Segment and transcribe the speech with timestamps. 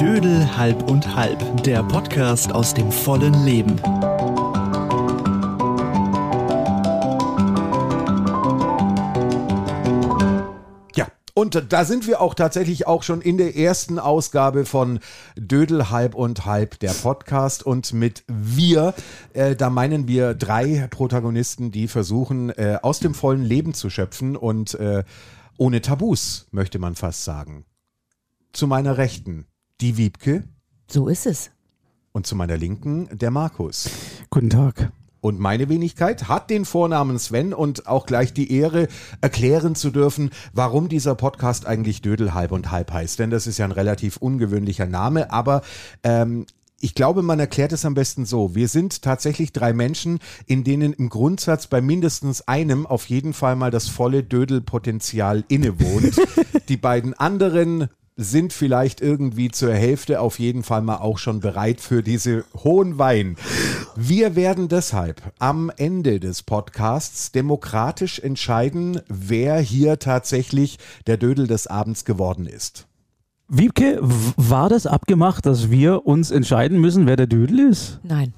[0.00, 3.80] Dödel halb und halb, der Podcast aus dem vollen Leben.
[11.38, 15.00] Und da sind wir auch tatsächlich auch schon in der ersten Ausgabe von
[15.36, 17.62] Dödel halb und halb, der Podcast.
[17.62, 18.94] Und mit wir,
[19.34, 24.34] äh, da meinen wir drei Protagonisten, die versuchen, äh, aus dem vollen Leben zu schöpfen
[24.34, 25.04] und äh,
[25.58, 27.66] ohne Tabus, möchte man fast sagen.
[28.54, 29.44] Zu meiner Rechten
[29.82, 30.44] die Wiebke
[30.90, 31.50] So ist es.
[32.12, 33.90] und zu meiner Linken der Markus.
[34.30, 34.90] Guten Tag.
[35.26, 38.86] Und meine Wenigkeit hat den Vornamen Sven und auch gleich die Ehre,
[39.20, 43.18] erklären zu dürfen, warum dieser Podcast eigentlich Dödel halb und halb heißt.
[43.18, 45.62] Denn das ist ja ein relativ ungewöhnlicher Name, aber
[46.04, 46.46] ähm,
[46.80, 48.54] ich glaube, man erklärt es am besten so.
[48.54, 53.56] Wir sind tatsächlich drei Menschen, in denen im Grundsatz bei mindestens einem auf jeden Fall
[53.56, 56.20] mal das volle Dödelpotenzial innewohnt.
[56.68, 61.80] die beiden anderen sind vielleicht irgendwie zur Hälfte auf jeden Fall mal auch schon bereit
[61.80, 63.36] für diese hohen Wein.
[63.94, 71.66] Wir werden deshalb am Ende des Podcasts demokratisch entscheiden, wer hier tatsächlich der Dödel des
[71.66, 72.86] Abends geworden ist.
[73.48, 78.00] Wiebke, war das abgemacht, dass wir uns entscheiden müssen, wer der Dödel ist?
[78.02, 78.32] Nein.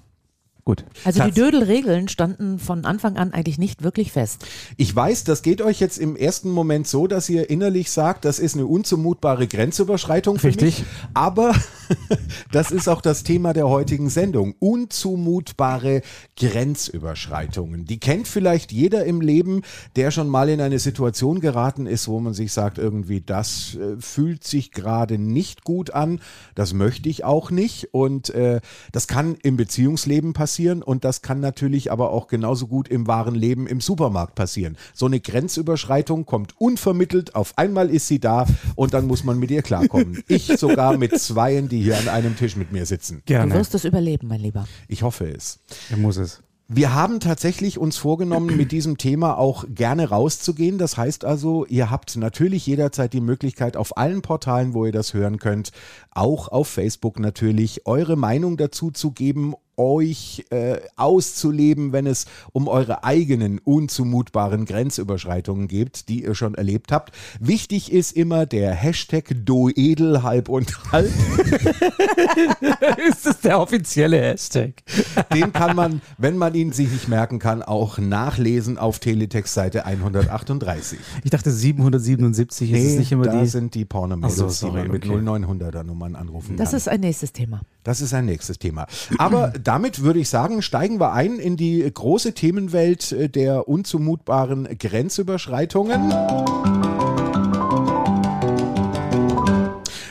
[0.68, 0.84] Gut.
[1.02, 4.44] Also die Tats- Dödelregeln standen von Anfang an eigentlich nicht wirklich fest.
[4.76, 8.38] Ich weiß, das geht euch jetzt im ersten Moment so, dass ihr innerlich sagt, das
[8.38, 10.80] ist eine unzumutbare Grenzüberschreitung für Richtig.
[10.80, 10.84] mich.
[11.14, 11.54] Aber
[12.52, 14.56] das ist auch das Thema der heutigen Sendung.
[14.58, 16.02] Unzumutbare
[16.36, 17.86] Grenzüberschreitungen.
[17.86, 19.62] Die kennt vielleicht jeder im Leben,
[19.96, 23.96] der schon mal in eine Situation geraten ist, wo man sich sagt, irgendwie, das äh,
[23.98, 26.20] fühlt sich gerade nicht gut an,
[26.54, 27.94] das möchte ich auch nicht.
[27.94, 28.60] Und äh,
[28.92, 33.34] das kann im Beziehungsleben passieren und das kann natürlich aber auch genauso gut im wahren
[33.34, 34.76] Leben im Supermarkt passieren.
[34.94, 39.50] So eine Grenzüberschreitung kommt unvermittelt, auf einmal ist sie da und dann muss man mit
[39.50, 40.22] ihr klarkommen.
[40.28, 43.22] Ich sogar mit zweien, die hier an einem Tisch mit mir sitzen.
[43.26, 43.54] Du Gerne.
[43.54, 44.66] wirst es überleben, mein Lieber.
[44.88, 45.60] Ich hoffe es.
[45.90, 46.42] Er muss es.
[46.70, 50.76] Wir haben tatsächlich uns vorgenommen, mit diesem Thema auch gerne rauszugehen.
[50.76, 55.14] Das heißt also, ihr habt natürlich jederzeit die Möglichkeit, auf allen Portalen, wo ihr das
[55.14, 55.72] hören könnt,
[56.10, 62.68] auch auf Facebook natürlich, eure Meinung dazu zu geben, euch äh, auszuleben, wenn es um
[62.68, 67.12] eure eigenen unzumutbaren Grenzüberschreitungen geht, die ihr schon erlebt habt.
[67.40, 71.10] Wichtig ist immer der Hashtag Doedel halb und halb.
[73.08, 74.74] ist das der offizielle Hashtag?
[75.34, 79.86] Den kann man, wenn man ihn sich nicht merken kann, auch nachlesen auf Teletext Seite
[79.86, 80.98] 138.
[81.24, 83.46] Ich dachte 777 ist es nicht immer da die.
[83.46, 85.14] sind die Pornomädels, Ach so, die sorry, man mit okay.
[85.18, 86.76] 0900er Nummern anrufen Das kann.
[86.78, 87.60] ist ein nächstes Thema.
[87.88, 88.86] Das ist ein nächstes Thema.
[89.16, 94.68] Aber damit würde ich sagen, steigen wir ein in die große Themenwelt äh, der unzumutbaren
[94.78, 96.12] Grenzüberschreitungen.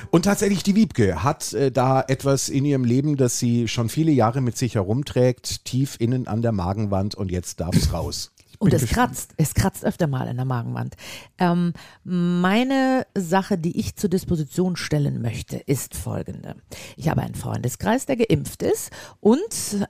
[0.10, 4.12] Und tatsächlich die Wiebke hat äh, da etwas in ihrem Leben, das sie schon viele
[4.12, 8.32] Jahre mit sich herumträgt, tief innen an der Magenwand und jetzt darf es raus.
[8.60, 9.34] Und es kratzt.
[9.38, 10.96] Es kratzt öfter mal in der Magenwand.
[11.38, 11.74] Ähm,
[12.04, 16.56] meine Sache, die ich zur Disposition stellen möchte, ist folgende.
[16.96, 19.88] Ich habe einen Freundeskreis, der geimpft ist und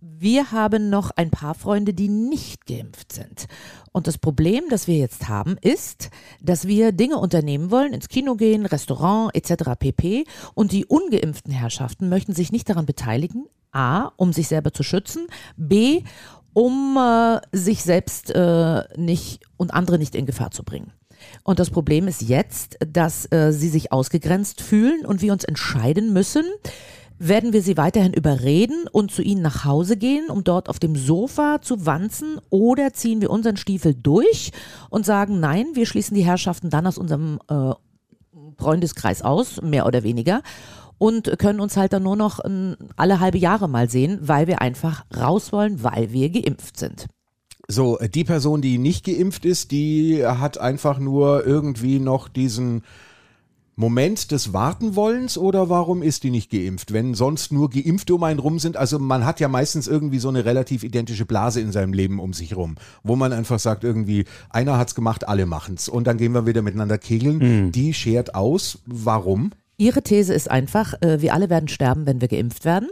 [0.00, 3.46] wir haben noch ein paar Freunde, die nicht geimpft sind.
[3.92, 6.10] Und das Problem, das wir jetzt haben, ist,
[6.40, 9.72] dass wir Dinge unternehmen wollen, ins Kino gehen, Restaurant etc.
[9.78, 10.24] pp.
[10.54, 13.46] Und die ungeimpften Herrschaften möchten sich nicht daran beteiligen.
[13.72, 15.26] A, um sich selber zu schützen.
[15.56, 16.02] B,
[16.52, 20.92] um äh, sich selbst äh, nicht und andere nicht in Gefahr zu bringen.
[21.44, 26.12] Und das Problem ist jetzt, dass äh, sie sich ausgegrenzt fühlen und wir uns entscheiden
[26.12, 26.44] müssen,
[27.18, 30.96] werden wir sie weiterhin überreden und zu ihnen nach Hause gehen, um dort auf dem
[30.96, 34.52] Sofa zu wanzen, oder ziehen wir unseren Stiefel durch
[34.88, 37.72] und sagen, nein, wir schließen die Herrschaften dann aus unserem äh,
[38.56, 40.42] Freundeskreis aus, mehr oder weniger,
[41.00, 44.60] und können uns halt dann nur noch ähm, alle halbe Jahre mal sehen, weil wir
[44.60, 47.06] einfach raus wollen, weil wir geimpft sind.
[47.66, 52.82] So, äh, die Person, die nicht geimpft ist, die hat einfach nur irgendwie noch diesen
[53.76, 56.92] Moment des Wartenwollens oder warum ist die nicht geimpft?
[56.92, 60.28] Wenn sonst nur Geimpfte um einen rum sind, also man hat ja meistens irgendwie so
[60.28, 64.26] eine relativ identische Blase in seinem Leben um sich rum, wo man einfach sagt irgendwie,
[64.50, 67.72] einer hat's gemacht, alle machen's und dann gehen wir wieder miteinander kegeln.
[67.72, 68.80] Die schert aus.
[68.84, 69.52] Warum?
[69.80, 72.90] Ihre These ist einfach, äh, wir alle werden sterben, wenn wir geimpft werden.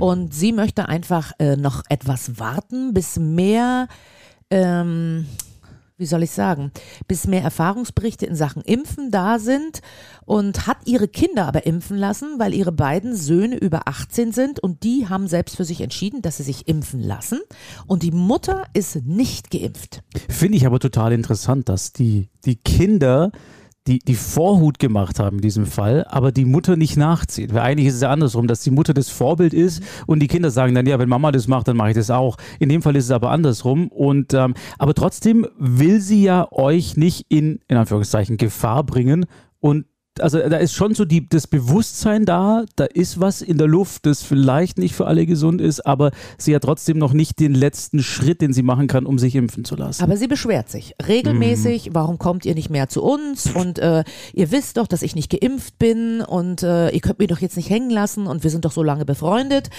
[0.00, 3.88] Und sie möchte einfach äh, noch etwas warten, bis mehr,
[4.48, 5.26] ähm,
[5.96, 6.70] wie soll ich sagen,
[7.08, 9.80] bis mehr Erfahrungsberichte in Sachen Impfen da sind
[10.26, 14.84] und hat ihre Kinder aber impfen lassen, weil ihre beiden Söhne über 18 sind und
[14.84, 17.40] die haben selbst für sich entschieden, dass sie sich impfen lassen
[17.88, 20.04] und die Mutter ist nicht geimpft.
[20.28, 23.32] Finde ich aber total interessant, dass die, die Kinder
[23.86, 27.54] die, die Vorhut gemacht haben in diesem Fall, aber die Mutter nicht nachzieht.
[27.54, 30.50] Weil eigentlich ist es ja andersrum, dass die Mutter das Vorbild ist und die Kinder
[30.50, 32.36] sagen dann, ja, wenn Mama das macht, dann mache ich das auch.
[32.58, 33.88] In dem Fall ist es aber andersrum.
[33.88, 39.26] Und ähm, aber trotzdem will sie ja euch nicht in, in Anführungszeichen, Gefahr bringen
[39.60, 39.86] und
[40.20, 44.06] also da ist schon so die, das Bewusstsein da, da ist was in der Luft,
[44.06, 48.02] das vielleicht nicht für alle gesund ist, aber sie hat trotzdem noch nicht den letzten
[48.02, 50.02] Schritt, den sie machen kann, um sich impfen zu lassen.
[50.02, 51.94] Aber sie beschwert sich regelmäßig, mhm.
[51.94, 55.30] warum kommt ihr nicht mehr zu uns und äh, ihr wisst doch, dass ich nicht
[55.30, 58.64] geimpft bin und äh, ihr könnt mich doch jetzt nicht hängen lassen und wir sind
[58.64, 59.70] doch so lange befreundet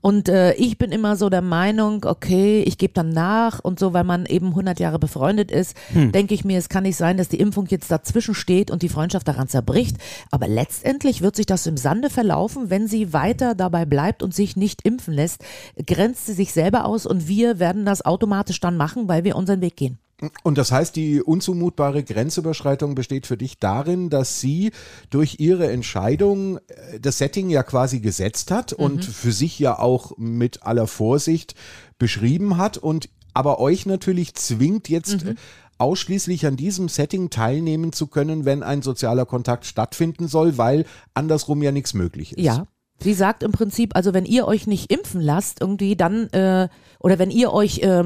[0.00, 3.92] und äh, ich bin immer so der Meinung, okay, ich gebe dann nach und so,
[3.92, 6.12] weil man eben 100 Jahre befreundet ist, hm.
[6.12, 8.88] denke ich mir, es kann nicht sein, dass die Impfung jetzt dazwischen steht und die
[8.88, 10.00] Freundschaft daran zerbricht nicht.
[10.30, 14.56] Aber letztendlich wird sich das im Sande verlaufen, wenn sie weiter dabei bleibt und sich
[14.56, 15.42] nicht impfen lässt,
[15.86, 19.60] grenzt sie sich selber aus und wir werden das automatisch dann machen, weil wir unseren
[19.60, 19.98] Weg gehen.
[20.42, 24.72] Und das heißt, die unzumutbare Grenzüberschreitung besteht für dich darin, dass sie
[25.10, 28.84] durch ihre Entscheidung äh, das Setting ja quasi gesetzt hat mhm.
[28.84, 31.54] und für sich ja auch mit aller Vorsicht
[31.98, 35.36] beschrieben hat und aber euch natürlich zwingt jetzt mhm
[35.78, 40.84] ausschließlich an diesem Setting teilnehmen zu können, wenn ein sozialer Kontakt stattfinden soll, weil
[41.14, 42.44] andersrum ja nichts möglich ist.
[42.44, 42.66] Ja.
[43.00, 47.20] Sie sagt im Prinzip, also wenn ihr euch nicht impfen lasst, irgendwie dann, äh, oder
[47.20, 48.04] wenn ihr euch äh,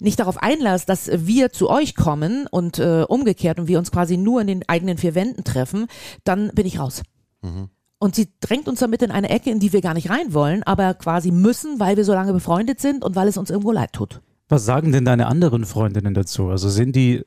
[0.00, 4.18] nicht darauf einlasst, dass wir zu euch kommen und äh, umgekehrt und wir uns quasi
[4.18, 5.86] nur in den eigenen vier Wänden treffen,
[6.24, 7.02] dann bin ich raus.
[7.40, 7.70] Mhm.
[7.98, 10.62] Und sie drängt uns damit in eine Ecke, in die wir gar nicht rein wollen,
[10.64, 13.92] aber quasi müssen, weil wir so lange befreundet sind und weil es uns irgendwo leid
[13.92, 14.20] tut.
[14.52, 16.50] Was sagen denn deine anderen Freundinnen dazu?
[16.50, 17.24] Also sind die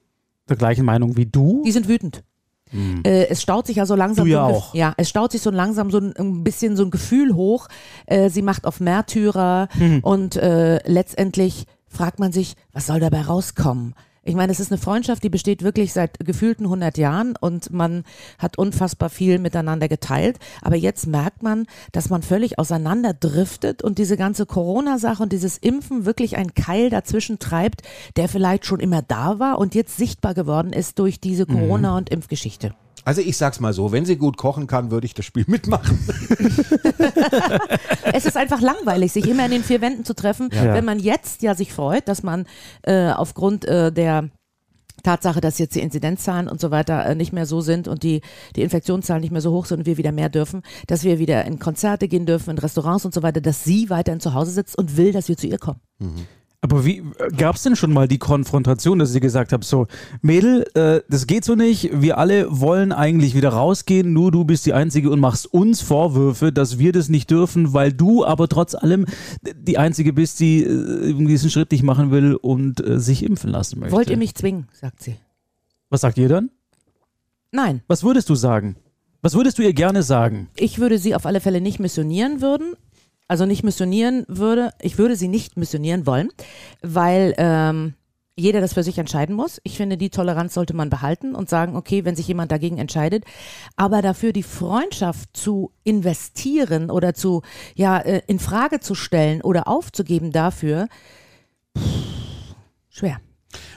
[0.48, 1.64] der gleichen Meinung wie du?
[1.66, 2.24] Die sind wütend.
[2.70, 3.02] Hm.
[3.04, 4.26] Äh, es staut sich ja so langsam.
[4.26, 4.76] Du ja so auch.
[4.76, 7.68] Ja, es staut sich so langsam so ein, ein bisschen so ein Gefühl hoch.
[8.06, 10.02] Äh, sie macht auf Märtyrer hm.
[10.04, 13.96] und äh, letztendlich fragt man sich, was soll dabei rauskommen?
[14.28, 18.04] Ich meine, es ist eine Freundschaft, die besteht wirklich seit gefühlten 100 Jahren und man
[18.40, 20.40] hat unfassbar viel miteinander geteilt.
[20.64, 26.06] Aber jetzt merkt man, dass man völlig auseinanderdriftet und diese ganze Corona-Sache und dieses Impfen
[26.06, 27.84] wirklich einen Keil dazwischen treibt,
[28.16, 31.60] der vielleicht schon immer da war und jetzt sichtbar geworden ist durch diese mhm.
[31.60, 32.74] Corona- und Impfgeschichte.
[33.06, 35.98] Also ich sag's mal so, wenn sie gut kochen kann, würde ich das Spiel mitmachen.
[38.12, 40.74] es ist einfach langweilig, sich immer in den vier Wänden zu treffen, ja.
[40.74, 42.46] wenn man jetzt ja sich freut, dass man
[42.82, 44.30] äh, aufgrund äh, der
[45.04, 48.22] Tatsache, dass jetzt die Inzidenzzahlen und so weiter äh, nicht mehr so sind und die,
[48.56, 51.46] die Infektionszahlen nicht mehr so hoch sind und wir wieder mehr dürfen, dass wir wieder
[51.46, 54.78] in Konzerte gehen dürfen, in Restaurants und so weiter, dass sie weiterhin zu Hause sitzt
[54.78, 55.80] und will, dass wir zu ihr kommen.
[56.00, 56.26] Mhm.
[56.66, 57.04] Aber wie
[57.38, 59.86] gab es denn schon mal die Konfrontation, dass sie gesagt habe, so
[60.24, 61.92] Mädel, äh, das geht so nicht.
[61.94, 66.52] Wir alle wollen eigentlich wieder rausgehen, nur du bist die Einzige und machst uns Vorwürfe,
[66.52, 69.06] dass wir das nicht dürfen, weil du aber trotz allem
[69.44, 73.80] die Einzige bist, die äh, diesen Schritt nicht machen will und äh, sich impfen lassen
[73.80, 73.96] möchte.
[73.96, 75.18] Wollt ihr mich zwingen, sagt sie.
[75.92, 76.50] Was sagt ihr dann?
[77.52, 77.84] Nein.
[77.88, 78.76] Was würdest du sagen?
[79.22, 80.50] Was würdest du ihr gerne sagen?
[80.56, 82.74] Ich würde sie auf alle Fälle nicht missionieren würden,
[83.28, 86.30] also nicht missionieren würde, ich würde sie nicht missionieren wollen,
[86.82, 87.96] weil ähm,
[88.38, 89.62] jeder das für sich entscheiden muss.
[89.64, 93.24] Ich finde, die Toleranz sollte man behalten und sagen, okay, wenn sich jemand dagegen entscheidet,
[93.78, 97.44] aber dafür die Freundschaft zu investieren oder zu,
[97.76, 100.88] ja, äh, in Frage zu stellen oder aufzugeben dafür,
[101.78, 102.56] pff,
[102.90, 103.20] schwer.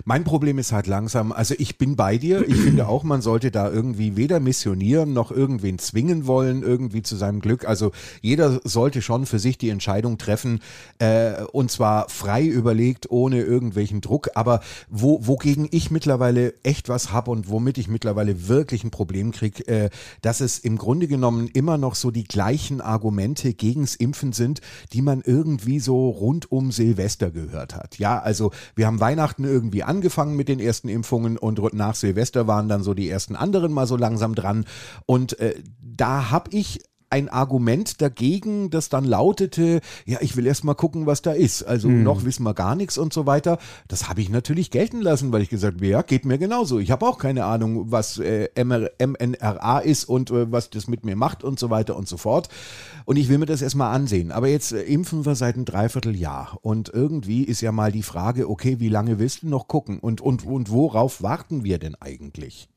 [0.04, 2.46] Mein Problem ist halt langsam, also ich bin bei dir.
[2.48, 7.16] Ich finde auch, man sollte da irgendwie weder missionieren noch irgendwen zwingen wollen, irgendwie zu
[7.16, 7.66] seinem Glück.
[7.66, 10.60] Also jeder sollte schon für sich die Entscheidung treffen,
[10.98, 14.30] äh, und zwar frei überlegt, ohne irgendwelchen Druck.
[14.34, 19.32] Aber wo, wogegen ich mittlerweile echt was habe und womit ich mittlerweile wirklich ein Problem
[19.32, 19.90] kriege, äh,
[20.22, 24.60] dass es im Grunde genommen immer noch so die gleichen Argumente gegens Impfen sind,
[24.92, 27.98] die man irgendwie so rund um Silvester gehört hat.
[27.98, 32.68] Ja, also wir haben Weihnachten irgendwie angefangen mit den ersten Impfungen und nach Silvester waren
[32.68, 34.66] dann so die ersten anderen mal so langsam dran.
[35.06, 40.64] Und äh, da habe ich ein Argument dagegen, das dann lautete, ja, ich will erst
[40.64, 41.62] mal gucken, was da ist.
[41.62, 42.02] Also hm.
[42.02, 43.58] noch wissen wir gar nichts und so weiter.
[43.88, 46.78] Das habe ich natürlich gelten lassen, weil ich gesagt habe, ja, geht mir genauso.
[46.78, 51.16] Ich habe auch keine Ahnung, was äh, MNRA ist und äh, was das mit mir
[51.16, 52.48] macht und so weiter und so fort.
[53.04, 54.32] Und ich will mir das erstmal ansehen.
[54.32, 56.58] Aber jetzt äh, impfen wir seit einem Dreivierteljahr.
[56.62, 59.98] Und irgendwie ist ja mal die Frage, okay, wie lange willst du noch gucken?
[59.98, 62.68] Und, und, und worauf warten wir denn eigentlich?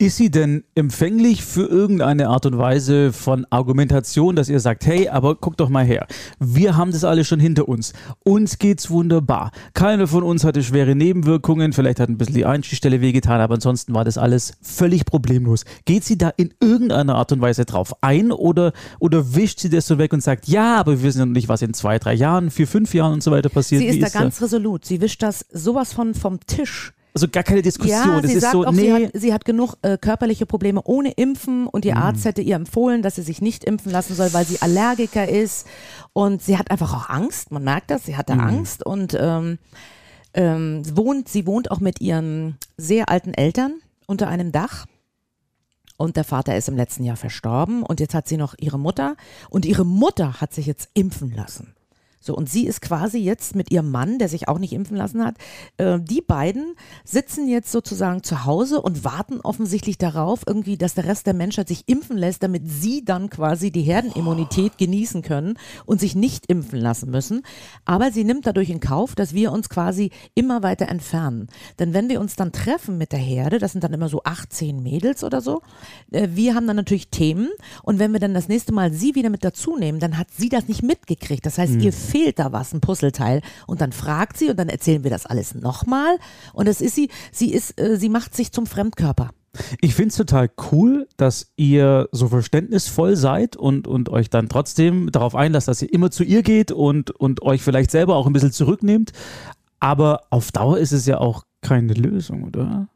[0.00, 5.10] Ist sie denn empfänglich für irgendeine Art und Weise von Argumentation, dass ihr sagt, hey,
[5.10, 6.06] aber guck doch mal her,
[6.38, 7.92] wir haben das alles schon hinter uns.
[8.24, 9.50] Uns geht's wunderbar.
[9.74, 13.92] Keiner von uns hatte schwere Nebenwirkungen, vielleicht hat ein bisschen die Einstichstelle wehgetan, aber ansonsten
[13.92, 15.66] war das alles völlig problemlos.
[15.84, 19.86] Geht sie da in irgendeiner Art und Weise drauf ein oder, oder wischt sie das
[19.86, 22.14] so weg und sagt, ja, aber wir wissen ja noch nicht, was in zwei, drei
[22.14, 23.82] Jahren, vier, fünf Jahren und so weiter passiert.
[23.82, 24.86] Sie ist Wie da ganz resolut.
[24.86, 26.94] Sie wischt das sowas von vom Tisch.
[27.12, 27.98] Also gar keine Diskussion.
[27.98, 28.82] Ja, das sie ist sagt so, auch, nee.
[28.82, 32.02] sie, hat, sie hat genug äh, körperliche Probleme ohne Impfen und ihr Mhm.
[32.02, 35.66] Arzt hätte ihr empfohlen, dass sie sich nicht impfen lassen soll, weil sie Allergiker ist
[36.12, 37.50] und sie hat einfach auch Angst.
[37.50, 38.40] Man merkt das, sie hatte Mhm.
[38.40, 39.58] Angst und ähm,
[40.34, 43.74] ähm, wohnt, sie wohnt auch mit ihren sehr alten Eltern
[44.06, 44.86] unter einem Dach.
[45.96, 49.16] Und der Vater ist im letzten Jahr verstorben und jetzt hat sie noch ihre Mutter
[49.50, 51.74] und ihre Mutter hat sich jetzt impfen lassen.
[52.22, 55.24] So, und sie ist quasi jetzt mit ihrem Mann, der sich auch nicht impfen lassen
[55.24, 55.36] hat,
[55.78, 61.06] äh, die beiden sitzen jetzt sozusagen zu Hause und warten offensichtlich darauf, irgendwie, dass der
[61.06, 65.54] Rest der Menschheit sich impfen lässt, damit sie dann quasi die Herdenimmunität genießen können
[65.86, 67.42] und sich nicht impfen lassen müssen.
[67.86, 71.48] Aber sie nimmt dadurch in Kauf, dass wir uns quasi immer weiter entfernen.
[71.78, 74.82] Denn wenn wir uns dann treffen mit der Herde, das sind dann immer so 18
[74.82, 75.62] Mädels oder so,
[76.10, 77.48] äh, wir haben dann natürlich Themen
[77.82, 80.50] und wenn wir dann das nächste Mal sie wieder mit dazu nehmen, dann hat sie
[80.50, 81.46] das nicht mitgekriegt.
[81.46, 85.04] Das heißt, ihr fehlt da was, ein Puzzleteil und dann fragt sie und dann erzählen
[85.04, 86.16] wir das alles nochmal
[86.52, 89.30] und das ist sie, sie ist, äh, sie macht sich zum Fremdkörper.
[89.80, 95.10] Ich finde es total cool, dass ihr so verständnisvoll seid und, und euch dann trotzdem
[95.10, 98.32] darauf einlasst, dass ihr immer zu ihr geht und, und euch vielleicht selber auch ein
[98.32, 99.12] bisschen zurücknehmt.
[99.80, 102.88] Aber auf Dauer ist es ja auch keine Lösung, oder?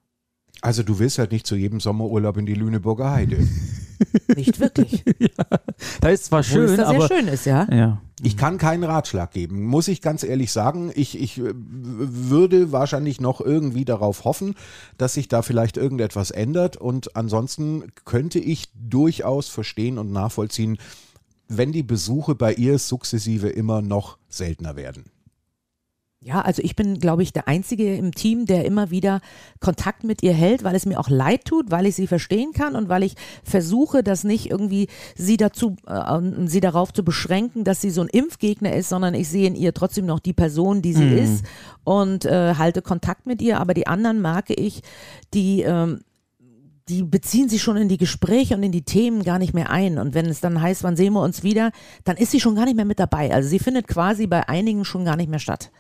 [0.61, 3.47] Also du willst halt nicht zu jedem Sommerurlaub in die Lüneburger Heide.
[4.37, 5.05] Nicht wirklich.
[6.01, 7.09] Da ist zwar Obwohl es schön, da sehr aber.
[7.09, 7.67] schön ist, ja.
[7.71, 8.01] Ja.
[8.25, 10.91] Ich kann keinen Ratschlag geben, muss ich ganz ehrlich sagen.
[10.95, 14.55] Ich, ich äh, würde wahrscheinlich noch irgendwie darauf hoffen,
[14.97, 16.79] dass sich da vielleicht irgendetwas ändert.
[16.79, 20.79] Und ansonsten könnte ich durchaus verstehen und nachvollziehen,
[21.49, 25.05] wenn die Besuche bei ihr sukzessive immer noch seltener werden.
[26.25, 29.21] Ja, also ich bin, glaube ich, der Einzige im Team, der immer wieder
[29.61, 32.77] Kontakt mit ihr hält, weil es mir auch leid tut, weil ich sie verstehen kann
[32.77, 37.83] und weil ich versuche, das nicht irgendwie sie dazu, äh, sie darauf zu beschränken, dass
[37.83, 40.95] sie so ein Impfgegner ist, sondern ich sehe in ihr trotzdem noch die Person, die
[40.95, 41.45] sie ist
[41.85, 43.61] und äh, halte Kontakt mit ihr.
[43.61, 44.81] Aber die anderen merke ich,
[45.35, 46.01] die ähm,
[46.89, 49.99] die beziehen sich schon in die Gespräche und in die Themen gar nicht mehr ein.
[49.99, 51.71] Und wenn es dann heißt, wann sehen wir uns wieder,
[52.05, 53.33] dann ist sie schon gar nicht mehr mit dabei.
[53.33, 55.71] Also sie findet quasi bei einigen schon gar nicht mehr statt.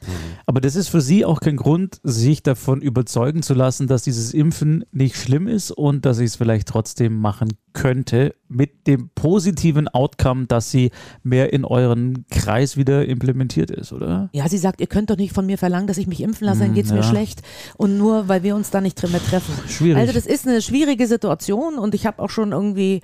[0.46, 4.32] Aber das ist für sie auch kein Grund, sich davon überzeugen zu lassen, dass dieses
[4.32, 9.88] Impfen nicht schlimm ist und dass sie es vielleicht trotzdem machen könnte, mit dem positiven
[9.88, 10.90] Outcome, dass sie
[11.22, 14.30] mehr in euren Kreis wieder implementiert ist, oder?
[14.32, 16.60] Ja, sie sagt, ihr könnt doch nicht von mir verlangen, dass ich mich impfen lasse,
[16.60, 17.02] dann geht's mir ja.
[17.02, 17.42] schlecht.
[17.76, 19.52] Und nur, weil wir uns da nicht drin mehr treffen.
[19.68, 19.98] Schwierig.
[19.98, 23.00] Also das ist eine schwierige Situation und ich habe auch schon irgendwie,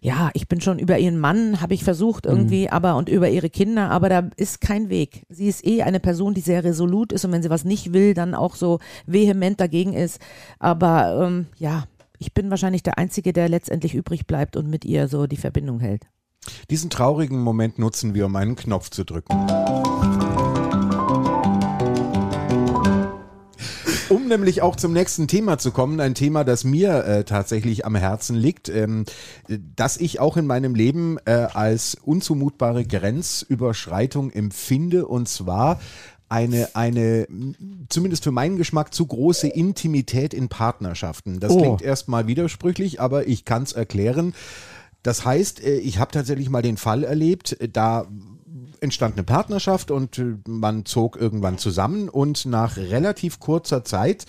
[0.00, 3.50] ja, ich bin schon über ihren Mann, habe ich versucht irgendwie, aber und über ihre
[3.50, 5.24] Kinder, aber da ist kein Weg.
[5.28, 8.14] Sie ist eh eine Person, die sehr resolut ist und wenn sie was nicht will,
[8.14, 10.20] dann auch so vehement dagegen ist.
[10.58, 11.84] Aber ähm, ja,
[12.18, 15.80] ich bin wahrscheinlich der Einzige, der letztendlich übrig bleibt und mit ihr so die Verbindung
[15.80, 16.02] hält.
[16.70, 19.34] Diesen traurigen Moment nutzen wir, um einen Knopf zu drücken.
[24.08, 27.94] Um nämlich auch zum nächsten Thema zu kommen, ein Thema, das mir äh, tatsächlich am
[27.94, 29.04] Herzen liegt, ähm,
[29.76, 35.78] das ich auch in meinem Leben äh, als unzumutbare Grenzüberschreitung empfinde, und zwar
[36.30, 37.26] eine, eine,
[37.90, 41.38] zumindest für meinen Geschmack, zu große Intimität in Partnerschaften.
[41.40, 41.58] Das Oh.
[41.58, 44.34] klingt erstmal widersprüchlich, aber ich kann es erklären.
[45.02, 48.06] Das heißt, äh, ich habe tatsächlich mal den Fall erlebt, äh, da
[48.80, 54.26] entstand eine Partnerschaft und äh, man zog irgendwann zusammen und nach relativ kurzer Zeit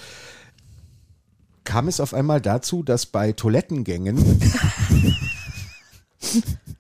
[1.64, 4.18] kam es auf einmal dazu, dass bei Toilettengängen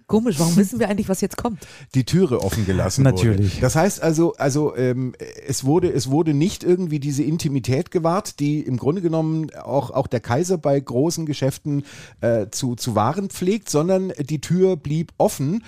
[0.07, 1.67] Komisch, warum wissen wir eigentlich, was jetzt kommt?
[1.93, 3.53] die Türe offen gelassen Natürlich.
[3.53, 3.61] wurde.
[3.61, 5.13] Das heißt also, also ähm,
[5.45, 10.07] es wurde es wurde nicht irgendwie diese Intimität gewahrt, die im Grunde genommen auch auch
[10.07, 11.83] der Kaiser bei großen Geschäften
[12.21, 15.63] äh, zu zu wahren pflegt, sondern die Tür blieb offen.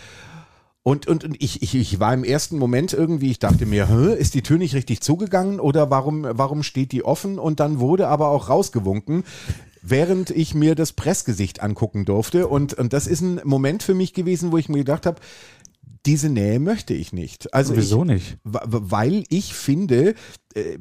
[0.84, 4.16] Und, und, und ich, ich, ich war im ersten Moment irgendwie, ich dachte mir, Hä,
[4.16, 7.38] ist die Tür nicht richtig zugegangen oder warum, warum steht die offen?
[7.38, 9.24] Und dann wurde aber auch rausgewunken,
[9.84, 12.48] während ich mir das Pressgesicht angucken durfte.
[12.48, 15.22] Und, und das ist ein Moment für mich gewesen, wo ich mir gedacht habe,
[16.06, 17.54] diese Nähe möchte ich nicht.
[17.54, 18.38] Also Wieso ich, nicht?
[18.44, 20.16] Weil ich finde,
[20.56, 20.78] äh,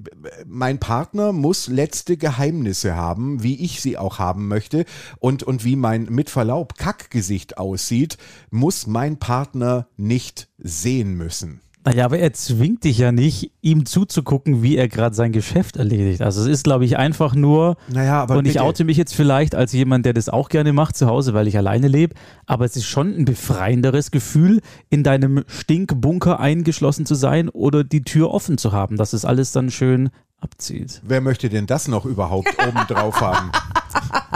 [0.47, 4.85] mein Partner muss letzte Geheimnisse haben, wie ich sie auch haben möchte.
[5.19, 8.17] Und, und wie mein mit Verlaub Kackgesicht aussieht,
[8.51, 11.61] muss mein Partner nicht sehen müssen.
[11.85, 16.21] Naja, aber er zwingt dich ja nicht, ihm zuzugucken, wie er gerade sein Geschäft erledigt.
[16.21, 19.55] Also es ist, glaube ich, einfach nur, Naja, aber und ich oute mich jetzt vielleicht
[19.55, 22.77] als jemand, der das auch gerne macht zu Hause, weil ich alleine lebe, aber es
[22.77, 24.61] ist schon ein befreienderes Gefühl,
[24.91, 29.53] in deinem Stinkbunker eingeschlossen zu sein oder die Tür offen zu haben, dass es alles
[29.53, 31.01] dann schön abzieht.
[31.03, 33.51] Wer möchte denn das noch überhaupt oben drauf haben?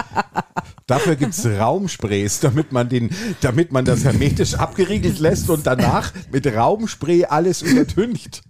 [0.87, 3.11] Dafür gibt's Raumsprays, damit man, den,
[3.41, 8.43] damit man das hermetisch abgeriegelt lässt und danach mit Raumspray alles übertüncht.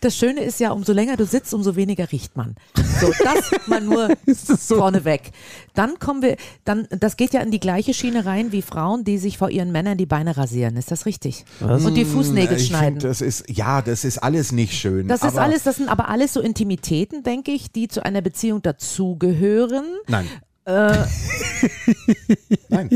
[0.00, 2.54] Das Schöne ist ja, umso länger du sitzt, umso weniger riecht man.
[3.00, 4.10] So, das mal nur
[4.58, 5.32] vorneweg.
[5.74, 9.18] Dann kommen wir, dann, das geht ja in die gleiche Schiene rein wie Frauen, die
[9.18, 10.76] sich vor ihren Männern die Beine rasieren.
[10.76, 11.44] Ist das richtig?
[11.60, 11.84] Was?
[11.84, 13.00] Und die Fußnägel ich schneiden.
[13.00, 15.08] Find, das ist, ja, das ist alles nicht schön.
[15.08, 18.62] Das ist alles, das sind aber alles so Intimitäten, denke ich, die zu einer Beziehung
[18.62, 19.84] dazugehören.
[20.06, 20.28] Nein.
[20.68, 21.06] Äh,
[22.68, 22.90] Nein.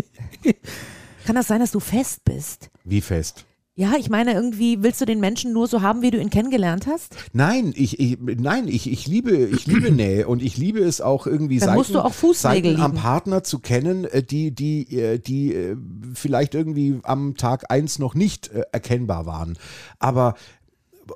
[1.27, 2.71] kann das sein, dass du fest bist?
[2.85, 3.47] Wie fest?
[3.75, 6.87] Ja, ich meine, irgendwie willst du den Menschen nur so haben, wie du ihn kennengelernt
[6.87, 7.17] hast?
[7.33, 11.27] Nein, ich, ich, nein, ich, ich liebe, ich liebe Nähe und ich liebe es auch
[11.27, 13.03] irgendwie Dann Seiten, musst du auch Fußnägel Seiten am lieben.
[13.03, 15.77] Partner zu kennen, äh, die, die, äh, die äh,
[16.13, 19.57] vielleicht irgendwie am Tag eins noch nicht erkennbar waren.
[19.99, 20.35] Aber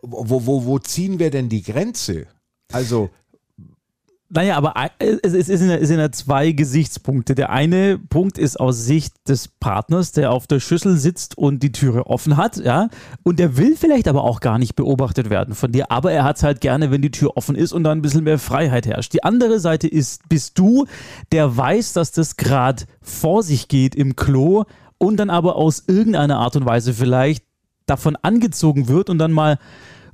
[0.01, 2.27] wo, wo, wo ziehen wir denn die Grenze?
[2.73, 3.11] Also,
[4.28, 7.37] Naja, aber ein- es ist in, der- es sind ja zwei Gesichtspunkte.
[7.37, 11.71] Der eine Punkt ist aus Sicht des Partners, der auf der Schüssel sitzt und die
[11.71, 12.88] Türe offen hat, ja.
[13.23, 16.38] Und der will vielleicht aber auch gar nicht beobachtet werden von dir, aber er hat
[16.38, 19.12] es halt gerne, wenn die Tür offen ist und da ein bisschen mehr Freiheit herrscht.
[19.12, 20.87] Die andere Seite ist, bist du,
[21.30, 24.64] der weiß, dass das gerade vor sich geht im Klo
[24.99, 27.45] und dann aber aus irgendeiner Art und Weise vielleicht
[27.87, 29.59] davon angezogen wird und dann mal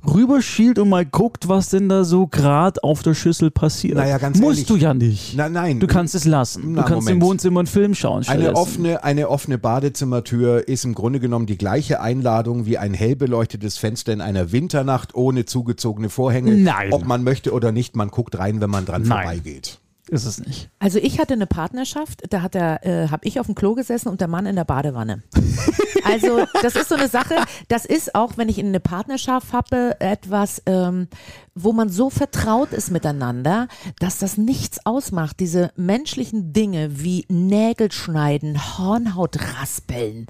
[0.05, 3.95] rüberschielt und mal guckt, was denn da so gerade auf der Schüssel passiert.
[3.95, 4.67] Naja, ganz Musst ehrlich.
[4.67, 5.33] du ja nicht.
[5.35, 5.79] na, nein.
[5.79, 6.73] Du kannst es lassen.
[6.73, 7.31] Na, du kannst im Moment.
[7.31, 8.25] Wohnzimmer einen Film schauen.
[8.27, 13.15] Eine offene, eine offene Badezimmertür ist im Grunde genommen die gleiche Einladung wie ein hell
[13.15, 16.55] beleuchtetes Fenster in einer Winternacht ohne zugezogene Vorhänge.
[16.55, 16.91] Nein.
[16.91, 19.23] Ob man möchte oder nicht, man guckt rein, wenn man dran Nein.
[19.23, 19.79] vorbeigeht.
[20.09, 20.69] Ist es nicht.
[20.79, 24.09] Also ich hatte eine Partnerschaft, da hat er, äh, habe ich auf dem Klo gesessen
[24.09, 25.23] und der Mann in der Badewanne.
[26.03, 27.35] Also das ist so eine Sache,
[27.67, 31.07] das ist auch, wenn ich in eine Partnerschaft habe, etwas, ähm,
[31.55, 33.67] wo man so vertraut ist miteinander,
[33.99, 35.39] dass das nichts ausmacht.
[35.39, 40.25] Diese menschlichen Dinge wie Nägel schneiden, Hornhaut raspeln,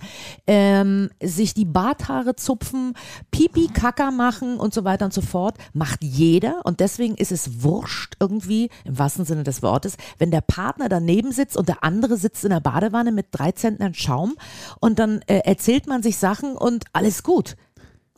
[0.48, 2.94] ähm, sich die Barthaare zupfen,
[3.32, 7.64] Pipi, Kacker machen und so weiter und so fort, macht jeder und deswegen ist es
[7.64, 12.18] wurscht irgendwie, im wahrsten Sinne des Wortes, wenn der Partner daneben sitzt und der andere
[12.18, 14.36] sitzt in der Badewanne mit drei Zentnern Schaum
[14.80, 15.42] und dann äh,
[15.88, 17.56] man sich Sachen und alles gut.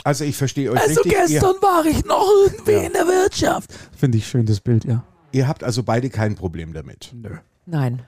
[0.03, 1.13] Also ich verstehe euch Also richtig.
[1.13, 3.71] Ihr, gestern war ich noch irgendwie in der Wirtschaft.
[3.97, 5.03] Finde ich schön, das Bild, ja.
[5.31, 7.13] ihr habt also beide kein Problem damit.
[7.65, 8.03] Nein.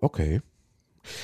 [0.00, 0.40] Okay.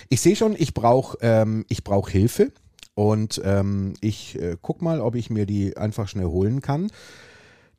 [0.08, 2.50] Ich sehe schon, ich brauche ähm, ich brauch Hilfe
[2.94, 6.90] und ähm, ich äh, guck mal, ob ich mir die einfach schnell holen kann.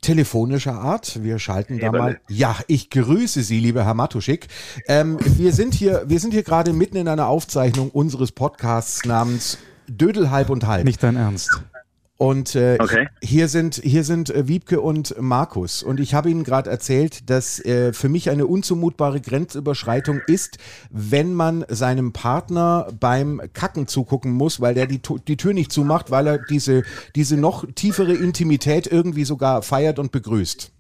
[0.06, 1.24] Telefonischer Art.
[1.24, 2.04] Wir schalten da Eberle.
[2.04, 2.20] mal.
[2.30, 4.48] Ja, ich grüße Sie, lieber Herr Matuschik.
[4.88, 9.58] Ähm, wir sind hier, wir sind hier gerade mitten in einer Aufzeichnung unseres Podcasts namens
[9.88, 10.86] Dödel halb und halb.
[10.86, 11.60] Nicht dein Ernst.
[12.18, 13.10] Und äh, Okay.
[13.22, 15.84] hier sind, hier sind äh, Wiebke und Markus.
[15.84, 20.58] Und ich habe Ihnen gerade erzählt, dass äh, für mich eine unzumutbare Grenzüberschreitung ist,
[20.90, 26.10] wenn man seinem Partner beim Kacken zugucken muss, weil der die, die Tür nicht zumacht,
[26.10, 26.84] weil er diese,
[27.16, 30.72] diese noch tiefere Intimität irgendwie sogar feiert und begrüßt.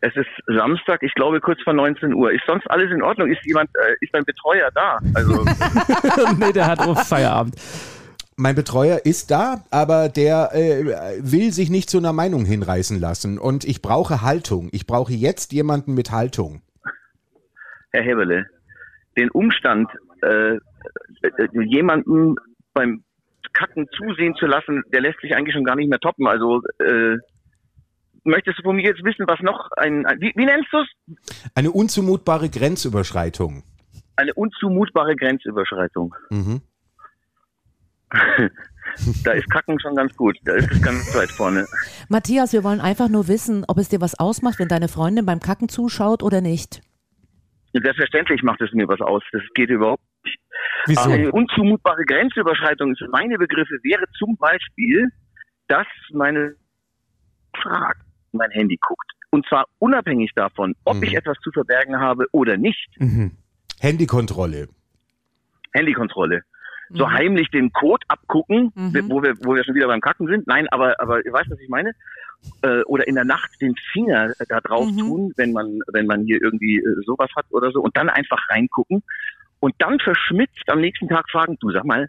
[0.00, 2.32] Es ist Samstag, ich glaube kurz vor 19 Uhr.
[2.32, 3.30] Ist sonst alles in Ordnung?
[3.30, 4.98] Ist jemand, äh, ist ein Betreuer da?
[5.12, 5.44] Also
[6.38, 7.56] nee, der hat auch Feierabend.
[8.40, 13.36] Mein Betreuer ist da, aber der äh, will sich nicht zu einer Meinung hinreißen lassen.
[13.36, 14.68] Und ich brauche Haltung.
[14.70, 16.62] Ich brauche jetzt jemanden mit Haltung.
[17.90, 18.46] Herr Heberle,
[19.16, 19.90] den Umstand,
[20.22, 20.60] äh, äh,
[21.64, 22.36] jemanden
[22.74, 23.02] beim
[23.54, 26.28] Kacken zusehen zu lassen, der lässt sich eigentlich schon gar nicht mehr toppen.
[26.28, 27.16] Also äh,
[28.22, 31.50] möchtest du von mir jetzt wissen, was noch ein, ein wie, wie nennst du es?
[31.56, 33.64] Eine unzumutbare Grenzüberschreitung.
[34.14, 36.14] Eine unzumutbare Grenzüberschreitung.
[36.30, 36.60] Mhm.
[39.22, 40.36] Da ist Kacken schon ganz gut.
[40.44, 41.66] Da ist es ganz weit vorne.
[42.08, 45.40] Matthias, wir wollen einfach nur wissen, ob es dir was ausmacht, wenn deine Freundin beim
[45.40, 46.80] Kacken zuschaut oder nicht.
[47.74, 49.22] Selbstverständlich macht es mir was aus.
[49.30, 50.38] Das geht überhaupt nicht.
[50.86, 51.00] Wieso?
[51.02, 55.08] Aber eine unzumutbare Grenzüberschreitung für meine Begriffe wäre zum Beispiel,
[55.68, 56.54] dass meine
[57.62, 58.00] fragt,
[58.32, 59.12] mein Handy guckt.
[59.30, 61.02] Und zwar unabhängig davon, ob Mhm.
[61.04, 62.88] ich etwas zu verbergen habe oder nicht.
[62.98, 63.32] Mhm.
[63.80, 64.68] Handykontrolle.
[65.74, 66.42] Handykontrolle.
[66.90, 69.04] So heimlich den Code abgucken, Mhm.
[69.10, 70.46] wo wir, wo wir schon wieder beim Kacken sind.
[70.46, 71.92] Nein, aber, aber ihr weißt, was ich meine?
[72.62, 74.98] Äh, oder in der Nacht den Finger da drauf Mhm.
[74.98, 78.38] tun, wenn man, wenn man hier irgendwie äh, sowas hat oder so und dann einfach
[78.48, 79.02] reingucken
[79.60, 82.08] und dann verschmitzt am nächsten Tag fragen, du sag mal,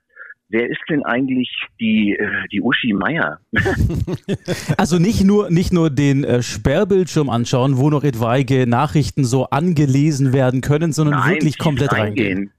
[0.50, 3.40] wer ist denn eigentlich die, äh, die Uschi Meier?
[4.78, 10.34] Also nicht nur, nicht nur den äh, Sperrbildschirm anschauen, wo noch etwaige Nachrichten so angelesen
[10.34, 12.52] werden können, sondern wirklich tief komplett reingehen.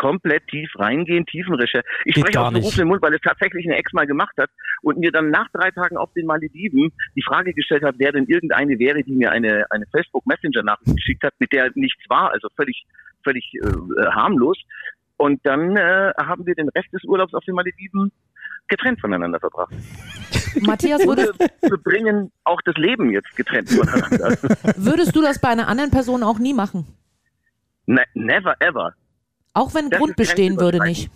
[0.00, 1.86] Komplett tief reingehen, Tiefenrecherche.
[2.06, 4.48] Ich Geht spreche aus berufenem Mund, weil es tatsächlich eine Ex mal gemacht hat
[4.80, 8.24] und mir dann nach drei Tagen auf den Malediven die Frage gestellt hat, wer denn
[8.24, 12.32] irgendeine wäre, die mir eine, eine Facebook Messenger Nachricht geschickt hat, mit der nichts war,
[12.32, 12.86] also völlig,
[13.22, 14.56] völlig äh, harmlos.
[15.18, 18.10] Und dann äh, haben wir den Rest des Urlaubs auf den Malediven
[18.68, 19.74] getrennt voneinander verbracht.
[20.62, 24.30] Matthias, würdest, Wir bringen auch das Leben jetzt getrennt voneinander.
[24.76, 26.86] würdest du das bei einer anderen Person auch nie machen?
[27.84, 28.94] Ne never ever.
[29.52, 31.10] Auch wenn Das Grund bestehen würde nicht.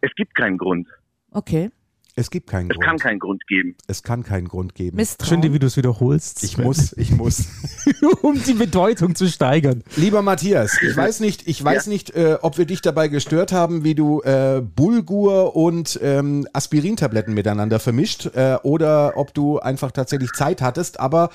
[0.00, 0.88] Es gibt keinen Grund.
[1.30, 1.70] Okay.
[2.14, 2.84] Es gibt keinen Es Grund.
[2.84, 3.76] kann keinen Grund geben.
[3.86, 4.96] es kann keinen Grund geben.
[4.96, 5.40] Misstrauen.
[5.40, 6.42] Schön, wie du es wiederholst.
[6.42, 7.44] Ich muss, ich muss.
[8.22, 9.84] um die Bedeutung zu steigern.
[9.94, 13.84] Lieber Matthias, ich weiß nicht, ich weiß nicht, äh, ob wir dich dabei gestört haben,
[13.84, 20.32] wie du äh, Bulgur und ähm, Aspirintabletten miteinander vermischt äh, oder ob du einfach tatsächlich
[20.32, 20.98] Zeit hattest.
[20.98, 21.30] Aber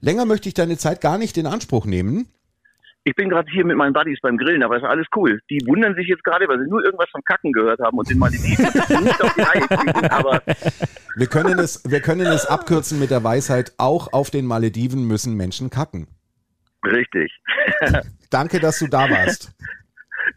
[0.00, 2.26] länger möchte ich deine Zeit gar nicht in Anspruch nehmen.
[3.06, 5.38] Ich bin gerade hier mit meinen Buddies beim Grillen, aber ist alles cool.
[5.50, 8.18] Die wundern sich jetzt gerade, weil sie nur irgendwas vom Kacken gehört haben und den
[8.18, 8.64] Malediven
[9.04, 10.06] nicht auf die Reihe kriegen.
[10.06, 10.42] Aber
[11.16, 13.72] Wir können es, wir können es abkürzen mit der Weisheit.
[13.76, 16.06] Auch auf den Malediven müssen Menschen kacken.
[16.82, 17.30] richtig.
[18.30, 19.52] Danke, dass du da warst.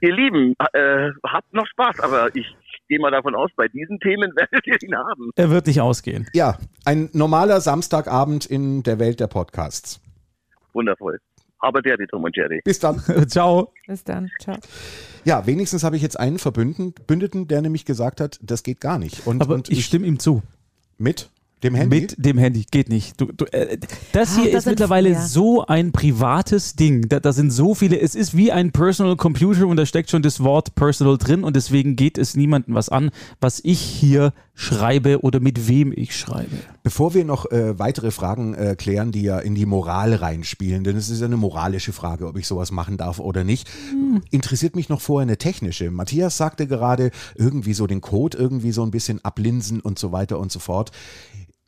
[0.02, 2.54] Ihr Lieben, äh, habt noch Spaß, aber ich
[2.90, 5.32] gehe mal davon aus, bei diesen Themen werdet ihr ihn haben.
[5.36, 6.28] Er wird nicht ausgehen.
[6.34, 10.02] Ja, ein normaler Samstagabend in der Welt der Podcasts.
[10.74, 11.20] Wundervoll.
[11.60, 12.62] Aber der, die Tom und Jerry.
[12.64, 13.02] Bis dann.
[13.28, 13.74] Ciao.
[13.88, 14.30] Bis dann.
[14.40, 14.58] Ciao.
[15.26, 19.26] Ja, wenigstens habe ich jetzt einen Verbündeten, der nämlich gesagt hat, das geht gar nicht.
[19.26, 20.44] Und, Aber und ich stimme ihm zu.
[20.98, 21.30] mit
[21.64, 22.02] dem Handy.
[22.02, 22.66] Mit dem Handy.
[22.70, 23.20] Geht nicht.
[23.20, 23.78] Du, du, äh,
[24.12, 25.26] das Ah, hier das ist mittlerweile ja.
[25.26, 27.10] so ein privates Ding.
[27.10, 28.00] Da, da sind so viele.
[28.00, 31.56] Es ist wie ein Personal Computer und da steckt schon das Wort Personal drin und
[31.56, 33.10] deswegen geht es niemandem was an,
[33.42, 36.56] was ich hier schreibe oder mit wem ich schreibe.
[36.84, 40.96] Bevor wir noch äh, weitere Fragen äh, klären, die ja in die Moral reinspielen, denn
[40.96, 43.70] es ist ja eine moralische Frage, ob ich sowas machen darf oder nicht,
[44.32, 45.92] interessiert mich noch vorher eine technische.
[45.92, 50.40] Matthias sagte gerade, irgendwie so den Code irgendwie so ein bisschen ablinsen und so weiter
[50.40, 50.92] und so fort.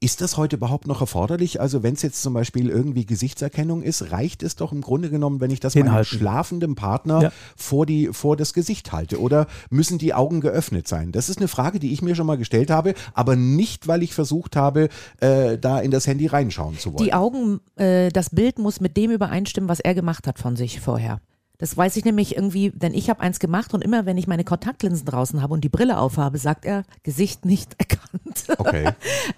[0.01, 1.59] Ist das heute überhaupt noch erforderlich?
[1.59, 5.41] Also wenn es jetzt zum Beispiel irgendwie Gesichtserkennung ist, reicht es doch im Grunde genommen,
[5.41, 6.17] wenn ich das meinem Hinhalten.
[6.19, 7.31] schlafenden Partner Ja.
[7.57, 9.19] vor, die, vor das Gesicht halte?
[9.19, 11.11] Oder müssen die Augen geöffnet sein?
[11.11, 14.13] Das ist eine Frage, die ich mir schon mal gestellt habe, aber nicht, weil ich
[14.13, 14.87] versucht habe,
[15.19, 17.03] äh, da in das Handy reinschauen zu wollen.
[17.03, 20.79] Die Augen, äh, das Bild muss mit dem übereinstimmen, was er gemacht hat von sich
[20.79, 21.19] vorher.
[21.59, 24.43] Das weiß ich nämlich irgendwie, denn ich habe eins gemacht und immer wenn ich meine
[24.45, 28.45] Kontaktlinsen draußen habe und die Brille aufhabe, sagt er, Gesicht nicht erkannt.
[28.57, 28.89] Okay.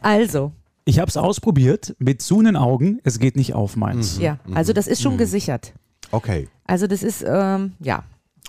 [0.02, 0.52] Also,
[0.86, 3.00] Ich habe es ausprobiert mit zunen Augen.
[3.04, 4.20] Es geht nicht auf meins.
[4.20, 5.74] ja, also das ist schon gesichert.
[6.12, 6.48] Okay.
[6.66, 8.04] Also das ist, ähm, ja,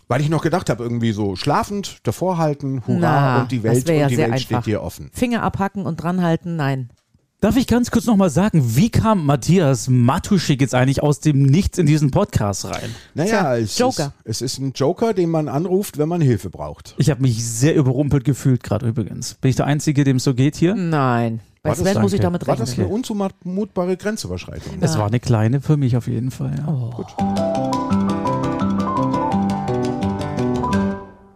[0.09, 3.77] Weil ich noch gedacht habe, irgendwie so schlafend davor halten, hurra, Na, und die Welt,
[3.79, 4.65] und die sehr Welt steht einfach.
[4.65, 5.11] dir offen.
[5.15, 6.91] Finger abhacken und dranhalten, nein.
[7.43, 11.77] Darf ich ganz kurz nochmal sagen, wie kam Matthias Matuschik jetzt eigentlich aus dem Nichts
[11.77, 12.95] in diesen Podcast rein?
[13.15, 14.13] Naja, es, Joker.
[14.23, 16.95] Ist, es ist ein Joker, den man anruft, wenn man Hilfe braucht.
[16.99, 19.35] Ich habe mich sehr überrumpelt gefühlt gerade übrigens.
[19.41, 20.77] Bin ich der Einzige, dem es so geht hier?
[20.77, 21.41] Nein.
[21.65, 22.67] Bei War das Sven muss ich damit War rechnen.
[22.67, 24.75] das eine unzumutbare Grenzüberschreitung?
[24.81, 26.55] Es war eine kleine für mich auf jeden Fall.
[26.65, 28.02] Ja.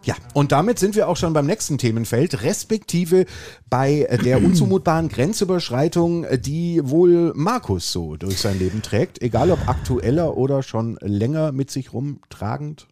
[0.07, 3.27] Ja, und damit sind wir auch schon beim nächsten Themenfeld, respektive
[3.69, 9.51] bei äh, der unzumutbaren Grenzüberschreitung, äh, die wohl Markus so durch sein Leben trägt, egal
[9.51, 12.87] ob aktueller oder schon länger mit sich rumtragend.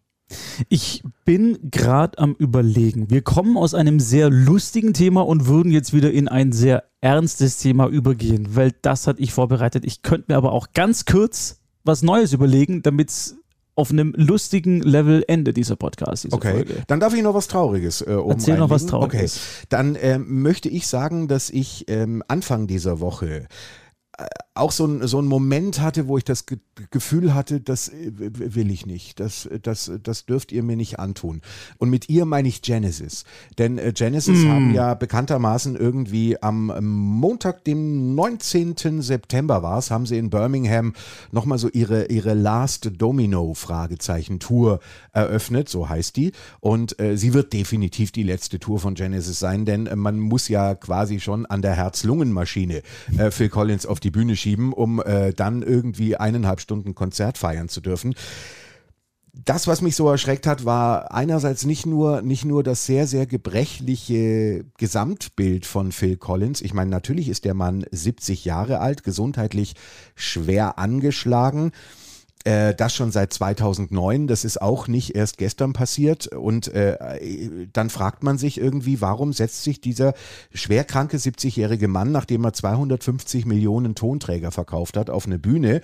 [0.67, 3.09] Ich bin gerade am Überlegen.
[3.09, 7.57] Wir kommen aus einem sehr lustigen Thema und würden jetzt wieder in ein sehr ernstes
[7.57, 9.85] Thema übergehen, weil das hatte ich vorbereitet.
[9.85, 13.37] Ich könnte mir aber auch ganz kurz was Neues überlegen, damit es
[13.75, 16.83] auf einem lustigen Level endet, dieser Podcast, diese Okay, Folge.
[16.87, 18.85] dann darf ich noch was Trauriges äh, oben Erzähl noch was.
[18.85, 19.35] Trauriges.
[19.35, 23.47] Okay, dann ähm, möchte ich sagen, dass ich ähm, Anfang dieser Woche
[24.55, 26.57] auch so ein, so ein Moment hatte, wo ich das Ge
[26.91, 31.41] Gefühl hatte, das äh, will ich nicht, das, das, das dürft ihr mir nicht antun.
[31.77, 33.23] Und mit ihr meine ich Genesis.
[33.57, 34.49] Denn äh, Genesis Mm.
[34.49, 39.01] haben ja bekanntermaßen irgendwie am Montag, dem 19.
[39.01, 40.93] September war es, haben sie in Birmingham
[41.31, 44.79] nochmal so ihre, ihre Last Domino Fragezeichen Tour
[45.13, 46.31] eröffnet, so heißt die.
[46.59, 50.49] Und äh, sie wird definitiv die letzte Tour von Genesis sein, denn äh, man muss
[50.49, 52.81] ja quasi schon an der Herz-Lungen-Maschine
[53.17, 57.69] äh, Phil Collins auf die Bühne schieben, um äh, dann irgendwie eineinhalb Stunden Konzert feiern
[57.69, 58.15] zu dürfen.
[59.43, 63.25] Das, was mich so erschreckt hat, war einerseits nicht nur, nicht nur das sehr, sehr
[63.25, 66.61] gebrechliche Gesamtbild von Phil Collins.
[66.61, 69.73] Ich meine, natürlich ist der Mann 70 Jahre alt, gesundheitlich
[70.15, 71.71] schwer angeschlagen.
[72.45, 74.27] Äh, das schon seit 2009.
[74.27, 76.27] Das ist auch nicht erst gestern passiert.
[76.27, 80.13] Und äh, dann fragt man sich irgendwie, warum setzt sich dieser
[80.53, 85.81] schwerkranke 70-jährige Mann, nachdem er 250 Millionen Tonträger verkauft hat, auf eine Bühne?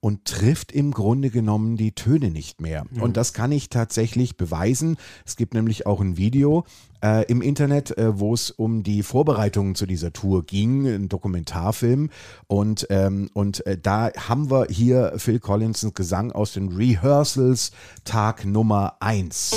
[0.00, 2.84] Und trifft im Grunde genommen die Töne nicht mehr.
[2.90, 3.02] Mhm.
[3.02, 4.96] Und das kann ich tatsächlich beweisen.
[5.26, 6.64] Es gibt nämlich auch ein Video
[7.02, 12.10] äh, im Internet, äh, wo es um die Vorbereitungen zu dieser Tour ging, ein Dokumentarfilm.
[12.46, 17.72] Und, ähm, und äh, da haben wir hier Phil Collins Gesang aus den Rehearsals
[18.04, 19.54] Tag Nummer 1.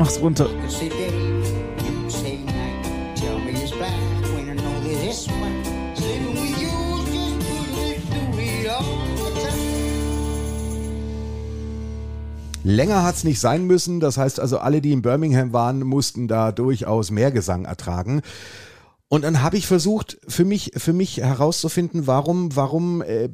[0.00, 0.48] mach's runter.
[12.62, 14.00] Länger hat es nicht sein müssen.
[14.00, 18.22] Das heißt also, alle, die in Birmingham waren, mussten da durchaus mehr Gesang ertragen.
[19.08, 23.28] Und dann habe ich versucht, für mich, für mich herauszufinden, warum, warum äh,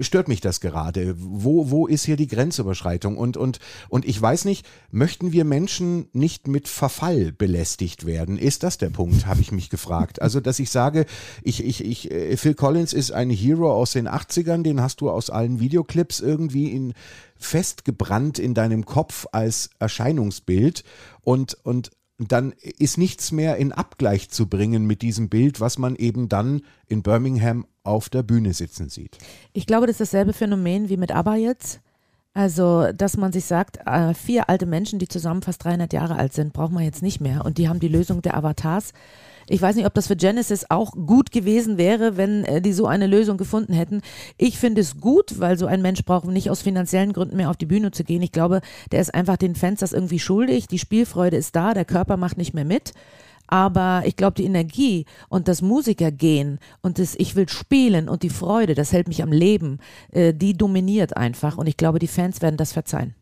[0.00, 1.14] stört mich das gerade?
[1.18, 3.16] Wo, wo ist hier die Grenzüberschreitung?
[3.16, 3.58] Und, und,
[3.88, 8.38] und ich weiß nicht, möchten wir Menschen nicht mit Verfall belästigt werden?
[8.38, 10.22] Ist das der Punkt, habe ich mich gefragt.
[10.22, 11.06] Also, dass ich sage,
[11.42, 15.10] ich, ich, ich, äh, Phil Collins ist ein Hero aus den 80ern, den hast du
[15.10, 16.94] aus allen Videoclips irgendwie in,
[17.36, 20.84] festgebrannt in deinem Kopf als Erscheinungsbild
[21.22, 25.94] und, und dann ist nichts mehr in Abgleich zu bringen mit diesem Bild, was man
[25.94, 29.18] eben dann in Birmingham auf der Bühne sitzen sieht.
[29.52, 31.80] Ich glaube, das ist dasselbe Phänomen wie mit ABBA jetzt.
[32.34, 36.32] Also, dass man sich sagt, äh, vier alte Menschen, die zusammen fast 300 Jahre alt
[36.32, 37.44] sind, braucht man jetzt nicht mehr.
[37.44, 38.92] Und die haben die Lösung der Avatars.
[39.50, 42.86] Ich weiß nicht, ob das für Genesis auch gut gewesen wäre, wenn äh, die so
[42.86, 44.02] eine Lösung gefunden hätten.
[44.36, 47.56] Ich finde es gut, weil so ein Mensch braucht nicht aus finanziellen Gründen mehr auf
[47.56, 48.20] die Bühne zu gehen.
[48.20, 48.60] Ich glaube,
[48.92, 50.66] der ist einfach den Fans das irgendwie schuldig.
[50.66, 52.92] Die Spielfreude ist da, der Körper macht nicht mehr mit.
[53.46, 58.28] Aber ich glaube, die Energie und das Musikergehen und das Ich will spielen und die
[58.28, 59.78] Freude, das hält mich am Leben,
[60.12, 61.56] äh, die dominiert einfach.
[61.56, 63.14] Und ich glaube, die Fans werden das verzeihen.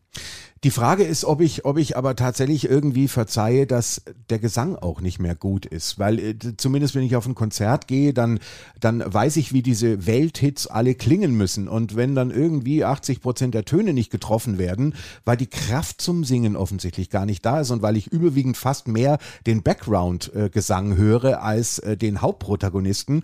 [0.63, 5.01] Die Frage ist, ob ich, ob ich aber tatsächlich irgendwie verzeihe, dass der Gesang auch
[5.01, 5.99] nicht mehr gut ist.
[5.99, 8.39] Weil äh, zumindest wenn ich auf ein Konzert gehe, dann,
[8.79, 11.67] dann weiß ich, wie diese Welthits alle klingen müssen.
[11.67, 16.23] Und wenn dann irgendwie 80 Prozent der Töne nicht getroffen werden, weil die Kraft zum
[16.23, 20.95] Singen offensichtlich gar nicht da ist und weil ich überwiegend fast mehr den Background-Gesang äh,
[20.95, 23.23] höre als äh, den Hauptprotagonisten,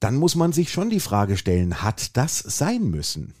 [0.00, 3.34] dann muss man sich schon die Frage stellen, hat das sein müssen?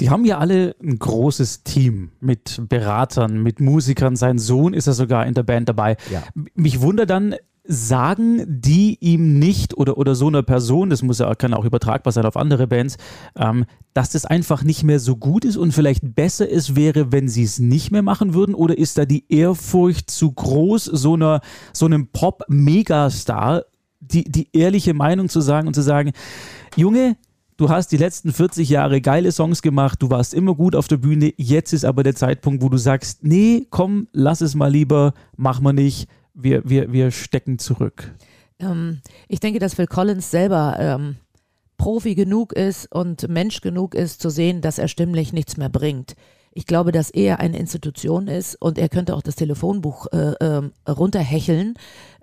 [0.00, 4.16] Die haben ja alle ein großes Team mit Beratern, mit Musikern.
[4.16, 5.96] Sein Sohn ist ja sogar in der Band dabei.
[6.10, 6.22] Ja.
[6.54, 7.34] Mich wundert dann,
[7.66, 12.12] sagen die ihm nicht oder, oder so einer Person, das muss ja, kann auch übertragbar
[12.12, 12.98] sein auf andere Bands,
[13.36, 13.64] ähm,
[13.94, 17.42] dass das einfach nicht mehr so gut ist und vielleicht besser es wäre, wenn sie
[17.42, 18.54] es nicht mehr machen würden?
[18.54, 21.40] Oder ist da die Ehrfurcht zu groß, so, einer,
[21.72, 23.64] so einem Pop-Megastar
[24.00, 26.12] die, die ehrliche Meinung zu sagen und zu sagen,
[26.76, 27.16] Junge,
[27.56, 30.96] du hast die letzten 40 Jahre geile Songs gemacht, du warst immer gut auf der
[30.96, 35.14] Bühne, jetzt ist aber der Zeitpunkt, wo du sagst, nee, komm, lass es mal lieber,
[35.36, 38.14] mach mal nicht, wir, wir, wir stecken zurück.
[38.58, 41.16] Ähm, ich denke, dass Phil Collins selber ähm,
[41.76, 46.14] Profi genug ist und Mensch genug ist, zu sehen, dass er stimmlich nichts mehr bringt.
[46.56, 50.62] Ich glaube, dass er eine Institution ist und er könnte auch das Telefonbuch äh, äh,
[50.88, 51.74] runterhecheln.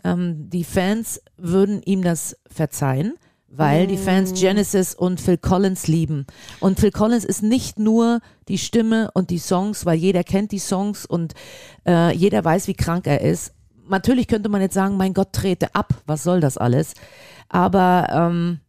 [0.05, 3.15] Ähm, die Fans würden ihm das verzeihen
[3.53, 4.39] weil die Fans.
[4.39, 6.25] Genesis und Phil Collins lieben.
[6.59, 10.59] Und Phil Collins ist nicht nur die Stimme und die Songs, weil jeder kennt die
[10.59, 11.33] Songs und
[11.85, 13.53] äh, jeder weiß, wie krank er ist.
[13.89, 16.93] Natürlich könnte man jetzt sagen, mein Gott, trete ab, was soll das alles?
[17.49, 18.59] Aber ähm,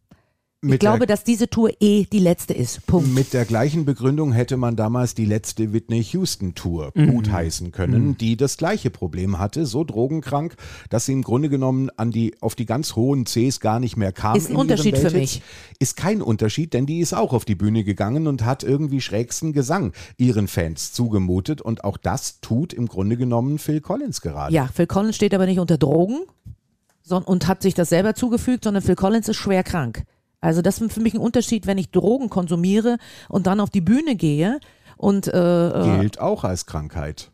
[0.63, 2.85] ich glaube, dass diese Tour eh die letzte ist.
[2.87, 3.13] Punkt.
[3.13, 7.11] Mit der gleichen Begründung hätte man damals die letzte Whitney Houston Tour mhm.
[7.11, 8.17] gutheißen können, mhm.
[8.17, 10.55] die das gleiche Problem hatte, so drogenkrank,
[10.89, 14.11] dass sie im Grunde genommen an die, auf die ganz hohen Cs gar nicht mehr
[14.11, 14.37] kam.
[14.37, 15.41] Ist ein Unterschied für mich.
[15.79, 19.53] Ist kein Unterschied, denn die ist auch auf die Bühne gegangen und hat irgendwie schrägsten
[19.53, 24.53] Gesang ihren Fans zugemutet und auch das tut im Grunde genommen Phil Collins gerade.
[24.53, 26.21] Ja, Phil Collins steht aber nicht unter Drogen
[27.09, 30.05] und hat sich das selber zugefügt, sondern Phil Collins ist schwer krank.
[30.43, 32.97] Also das ist für mich ein Unterschied, wenn ich Drogen konsumiere
[33.29, 34.59] und dann auf die Bühne gehe
[34.97, 37.31] und äh, äh gilt auch als Krankheit.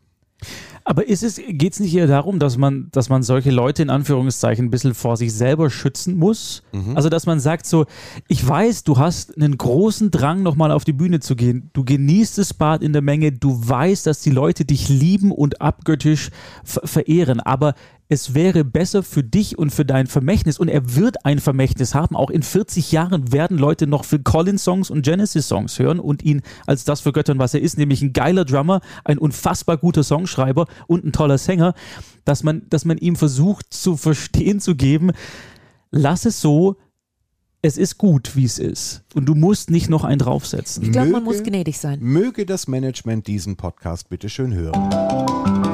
[0.84, 4.66] Aber es, geht es nicht eher darum, dass man, dass man solche Leute in Anführungszeichen
[4.66, 6.62] ein bisschen vor sich selber schützen muss?
[6.72, 6.96] Mhm.
[6.96, 7.84] Also, dass man sagt so,
[8.28, 11.68] ich weiß, du hast einen großen Drang, nochmal auf die Bühne zu gehen.
[11.74, 13.32] Du genießt das Bad in der Menge.
[13.32, 16.30] Du weißt, dass die Leute dich lieben und abgöttisch
[16.64, 17.40] verehren.
[17.40, 17.74] Aber
[18.12, 22.16] es wäre besser für dich und für dein Vermächtnis und er wird ein Vermächtnis haben.
[22.16, 26.24] Auch in 40 Jahren werden Leute noch Phil Collins Songs und Genesis Songs hören und
[26.24, 30.66] ihn als das vergöttern, was er ist, nämlich ein geiler Drummer, ein unfassbar guter Songschreiber
[30.88, 31.72] und ein toller Sänger,
[32.24, 35.12] dass man, dass man ihm versucht zu verstehen zu geben,
[35.92, 36.78] lass es so,
[37.62, 39.04] es ist gut, wie es ist.
[39.14, 40.82] Und du musst nicht noch einen draufsetzen.
[40.82, 42.00] Ich glaube, man muss gnädig sein.
[42.00, 45.69] Möge das Management diesen Podcast bitte schön hören.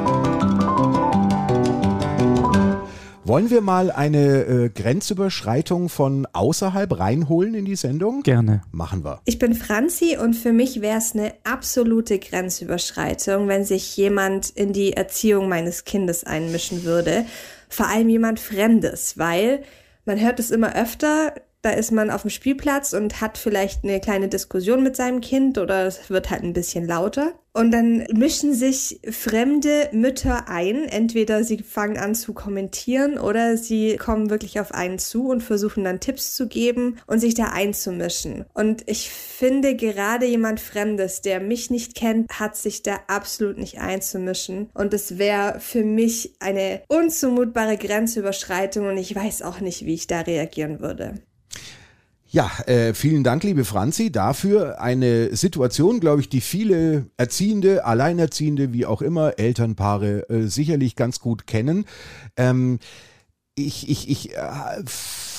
[3.28, 8.22] Wollen wir mal eine äh, Grenzüberschreitung von außerhalb reinholen in die Sendung?
[8.22, 8.62] Gerne.
[8.70, 9.20] Machen wir.
[9.24, 14.72] Ich bin Franzi und für mich wäre es eine absolute Grenzüberschreitung, wenn sich jemand in
[14.72, 17.24] die Erziehung meines Kindes einmischen würde.
[17.68, 19.64] Vor allem jemand Fremdes, weil
[20.04, 21.34] man hört es immer öfter,
[21.66, 25.58] da ist man auf dem Spielplatz und hat vielleicht eine kleine Diskussion mit seinem Kind
[25.58, 27.32] oder es wird halt ein bisschen lauter.
[27.56, 30.84] Und dann mischen sich fremde Mütter ein.
[30.84, 35.82] Entweder sie fangen an zu kommentieren oder sie kommen wirklich auf einen zu und versuchen
[35.82, 38.44] dann Tipps zu geben und sich da einzumischen.
[38.52, 43.80] Und ich finde gerade jemand Fremdes, der mich nicht kennt, hat sich da absolut nicht
[43.80, 44.68] einzumischen.
[44.74, 50.06] Und es wäre für mich eine unzumutbare Grenzüberschreitung und ich weiß auch nicht, wie ich
[50.06, 51.14] da reagieren würde.
[52.28, 58.72] Ja, äh, vielen Dank, liebe Franzi, dafür eine Situation, glaube ich, die viele Erziehende, Alleinerziehende,
[58.72, 61.84] wie auch immer, Elternpaare äh, sicherlich ganz gut kennen.
[62.36, 62.80] Ähm,
[63.54, 64.38] ich ich, ich äh,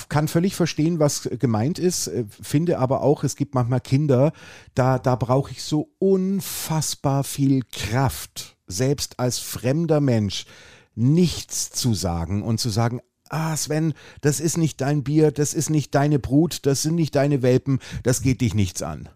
[0.08, 4.32] kann völlig verstehen, was gemeint ist, äh, finde aber auch, es gibt manchmal Kinder,
[4.74, 10.46] da, da brauche ich so unfassbar viel Kraft, selbst als fremder Mensch,
[10.94, 15.70] nichts zu sagen und zu sagen, ah Sven, das ist nicht dein Bier, das ist
[15.70, 19.08] nicht deine Brut, das sind nicht deine Welpen, das geht dich nichts an.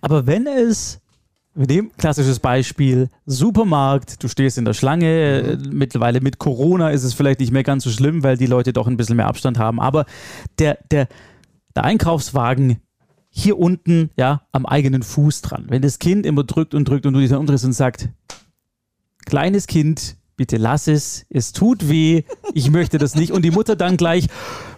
[0.00, 1.00] Aber wenn es,
[1.54, 7.04] wir nehmen klassisches Beispiel, Supermarkt, du stehst in der Schlange, äh, mittlerweile mit Corona ist
[7.04, 9.58] es vielleicht nicht mehr ganz so schlimm, weil die Leute doch ein bisschen mehr Abstand
[9.58, 10.06] haben, aber
[10.58, 11.08] der, der,
[11.74, 12.80] der Einkaufswagen
[13.30, 15.66] hier unten, ja, am eigenen Fuß dran.
[15.68, 18.08] Wenn das Kind immer drückt und drückt und du dich dann umdrehst und sagt,
[19.26, 22.22] kleines Kind, bitte lass es, es tut weh,
[22.54, 23.32] ich möchte das nicht.
[23.32, 24.26] Und die Mutter dann gleich,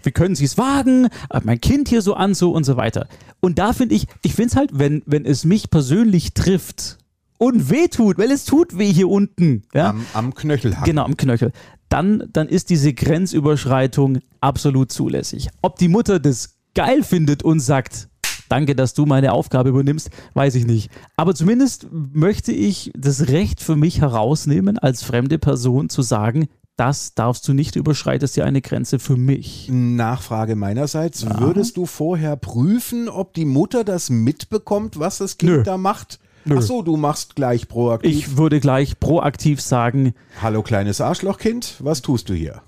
[0.02, 3.08] wie können Sie es wagen, Äh, mein Kind hier so an, so und so weiter.
[3.40, 6.98] Und da finde ich, ich finde es halt, wenn, wenn es mich persönlich trifft
[7.38, 10.76] und weh tut, weil es tut weh hier unten, ja, Am, am Knöchel.
[10.84, 11.52] Genau, am Knöchel.
[11.88, 15.48] Dann, dann ist diese Grenzüberschreitung absolut zulässig.
[15.62, 18.08] Ob die Mutter das geil findet und sagt,
[18.48, 20.90] danke, dass du meine Aufgabe übernimmst, weiß ich nicht.
[21.16, 27.14] Aber zumindest möchte ich das Recht für mich herausnehmen, als fremde Person zu sagen, das
[27.14, 29.68] darfst du nicht überschreiten, das ist ja eine Grenze für mich.
[29.70, 35.62] Nachfrage meinerseits, würdest du vorher prüfen, ob die Mutter das mitbekommt, was das Kind Nö.
[35.64, 36.20] da macht?
[36.44, 36.56] Nö.
[36.58, 38.16] Ach so, du machst gleich proaktiv.
[38.16, 42.62] Ich würde gleich proaktiv sagen, Hallo kleines Arschlochkind, was tust du hier?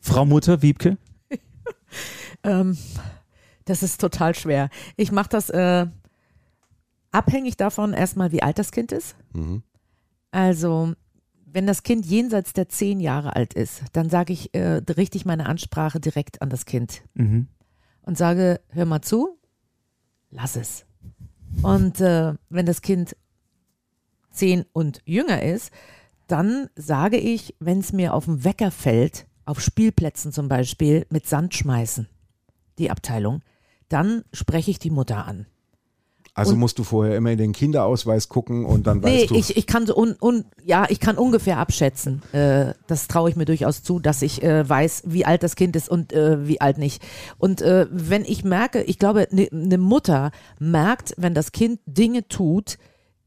[0.00, 0.98] Frau Mutter, Wiebke,
[2.44, 2.76] Ähm,
[3.66, 4.70] das ist total schwer.
[4.96, 5.86] Ich mache das äh,
[7.10, 9.14] abhängig davon erstmal, wie alt das Kind ist.
[10.30, 10.92] Also,
[11.44, 15.24] wenn das Kind jenseits der zehn Jahre alt ist, dann sage ich, äh, richte ich
[15.26, 17.48] meine Ansprache direkt an das Kind Mhm.
[18.02, 19.38] und sage, hör mal zu,
[20.30, 20.84] lass es.
[21.62, 23.16] Und äh, wenn das Kind
[24.30, 25.72] zehn und jünger ist,
[26.26, 31.26] dann sage ich, wenn es mir auf den Wecker fällt, auf Spielplätzen zum Beispiel mit
[31.26, 32.08] Sand schmeißen,
[32.78, 33.42] die Abteilung,
[33.88, 35.46] dann spreche ich die Mutter an.
[36.34, 39.34] Also Und- musst du vorher immer in den Kinderausweis gucken und dann Nee, weißt du.
[39.36, 42.20] ich, ich kann so un, un, ja, ich kann ungefähr abschätzen.
[42.32, 45.76] Äh, das traue ich mir durchaus zu, dass ich äh, weiß, wie alt das Kind
[45.76, 47.02] ist und äh, wie alt nicht.
[47.38, 52.28] Und äh, wenn ich merke, ich glaube, eine ne Mutter merkt, wenn das Kind Dinge
[52.28, 52.76] tut,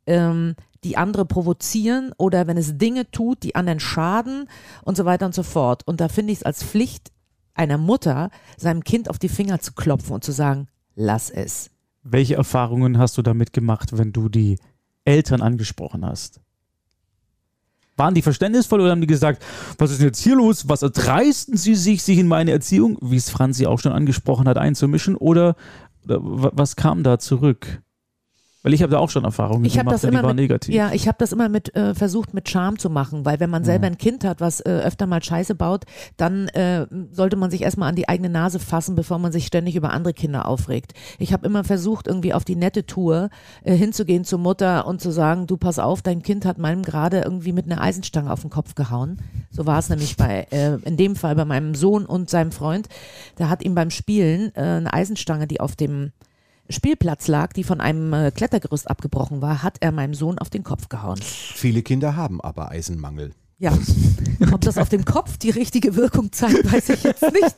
[0.06, 4.48] ähm, die andere provozieren oder wenn es Dinge tut, die anderen schaden
[4.84, 5.82] und so weiter und so fort.
[5.88, 7.12] Und da finde ich es als Pflicht
[7.60, 11.70] einer Mutter, seinem Kind auf die Finger zu klopfen und zu sagen, lass es.
[12.04, 14.58] welche Erfahrungen hast du damit gemacht, wenn du die
[15.06, 16.40] Eltern angesprochen hast?
[17.98, 19.44] Waren die verständnisvoll oder haben die gesagt,
[19.78, 20.70] was ist denn jetzt hier los?
[20.70, 24.58] Was erdreisten sie sich, sich in meine Erziehung, wie es Franzi auch schon angesprochen hat,
[24.58, 25.16] einzumischen?
[25.18, 25.56] Oder,
[26.06, 27.82] oder wa- was kam da zurück?
[28.62, 30.44] Weil ich habe da auch schon Erfahrungen Ich gemacht, das und die immer waren mit,
[30.44, 30.76] negativ.
[30.76, 33.64] ja, ich habe das immer mit äh, versucht mit Charme zu machen, weil wenn man
[33.64, 35.86] selber ein Kind hat, was äh, öfter mal Scheiße baut,
[36.18, 39.78] dann äh, sollte man sich erstmal an die eigene Nase fassen, bevor man sich ständig
[39.78, 40.94] über andere Kinder aufregt.
[41.20, 43.30] Ich habe immer versucht, irgendwie auf die nette Tour
[43.64, 47.22] äh, hinzugehen zur Mutter und zu sagen, du pass auf, dein Kind hat meinem gerade
[47.22, 49.20] irgendwie mit einer Eisenstange auf den Kopf gehauen.
[49.52, 52.90] So war es nämlich bei, äh, in dem Fall bei meinem Sohn und seinem Freund.
[53.38, 56.12] Der hat ihm beim Spielen äh, eine Eisenstange, die auf dem
[56.70, 60.64] Spielplatz lag, die von einem äh, Klettergerüst abgebrochen war, hat er meinem Sohn auf den
[60.64, 61.20] Kopf gehauen.
[61.22, 63.32] Viele Kinder haben aber Eisenmangel.
[63.62, 63.78] Ja,
[64.54, 67.56] ob das auf dem Kopf die richtige Wirkung zeigt, weiß ich jetzt nicht.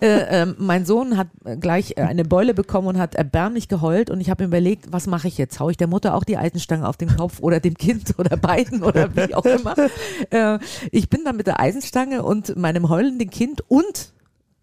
[0.00, 1.28] Äh, äh, mein Sohn hat
[1.60, 5.28] gleich eine Beule bekommen und hat erbärmlich geheult und ich habe mir überlegt, was mache
[5.28, 5.60] ich jetzt?
[5.60, 8.82] Hau ich der Mutter auch die Eisenstange auf den Kopf oder dem Kind oder beiden
[8.82, 9.74] oder wie auch immer?
[10.30, 10.58] Äh,
[10.90, 14.13] ich bin dann mit der Eisenstange und meinem heulenden Kind und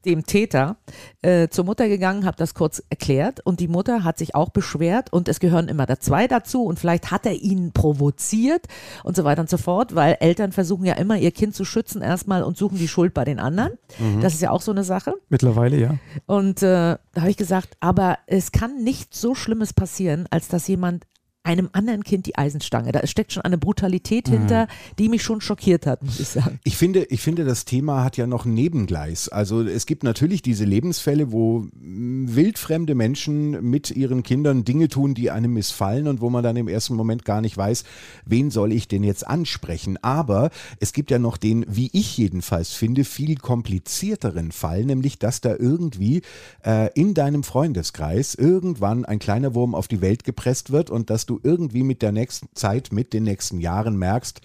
[0.05, 0.77] dem Täter
[1.21, 5.11] äh, zur Mutter gegangen, habe das kurz erklärt und die Mutter hat sich auch beschwert
[5.13, 8.67] und es gehören immer da zwei dazu und vielleicht hat er ihn provoziert
[9.03, 12.01] und so weiter und so fort, weil Eltern versuchen ja immer ihr Kind zu schützen
[12.01, 13.73] erstmal und suchen die Schuld bei den anderen.
[13.99, 14.21] Mhm.
[14.21, 15.13] Das ist ja auch so eine Sache.
[15.29, 15.95] Mittlerweile ja.
[16.25, 20.67] Und äh, da habe ich gesagt, aber es kann nichts so Schlimmes passieren, als dass
[20.67, 21.05] jemand
[21.43, 22.91] einem anderen Kind die Eisenstange.
[22.91, 24.33] Da steckt schon eine Brutalität mhm.
[24.33, 24.67] hinter,
[24.99, 26.59] die mich schon schockiert hat, muss ich sagen.
[26.63, 29.27] Ich finde, ich finde, das Thema hat ja noch ein Nebengleis.
[29.27, 35.31] Also es gibt natürlich diese Lebensfälle, wo wildfremde Menschen mit ihren Kindern Dinge tun, die
[35.31, 37.85] einem missfallen und wo man dann im ersten Moment gar nicht weiß,
[38.25, 39.97] wen soll ich denn jetzt ansprechen.
[40.03, 45.41] Aber es gibt ja noch den, wie ich jedenfalls finde, viel komplizierteren Fall, nämlich dass
[45.41, 46.21] da irgendwie
[46.63, 51.25] äh, in deinem Freundeskreis irgendwann ein kleiner Wurm auf die Welt gepresst wird und dass
[51.25, 54.41] du irgendwie mit der nächsten Zeit, mit den nächsten Jahren merkst,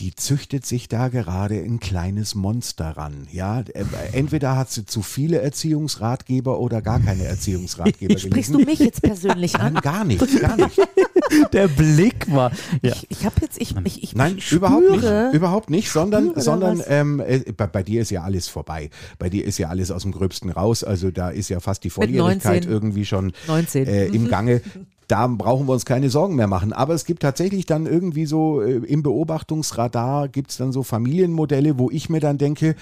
[0.00, 3.28] die züchtet sich da gerade ein kleines Monster ran.
[3.30, 8.18] Ja, äh, entweder hat sie zu viele Erziehungsratgeber oder gar keine Erziehungsratgeber.
[8.18, 9.74] Sprichst du mich jetzt persönlich an?
[9.74, 10.80] Nein, gar nicht, gar nicht.
[11.52, 12.50] Der Blick war.
[12.82, 12.92] Ja.
[12.92, 16.82] Ich, ich habe jetzt, ich, ich, ich Nein, spüre, überhaupt nicht, überhaupt nicht, sondern, sondern
[16.88, 18.90] ähm, äh, bei, bei, dir ist ja alles vorbei.
[19.18, 20.82] Bei dir ist ja alles aus dem Gröbsten raus.
[20.82, 23.32] Also da ist ja fast die Volljährigkeit irgendwie schon
[23.74, 24.62] äh, im Gange
[25.10, 26.72] da brauchen wir uns keine Sorgen mehr machen.
[26.72, 31.78] Aber es gibt tatsächlich dann irgendwie so äh, im Beobachtungsradar gibt es dann so Familienmodelle,
[31.78, 32.76] wo ich mir dann denke,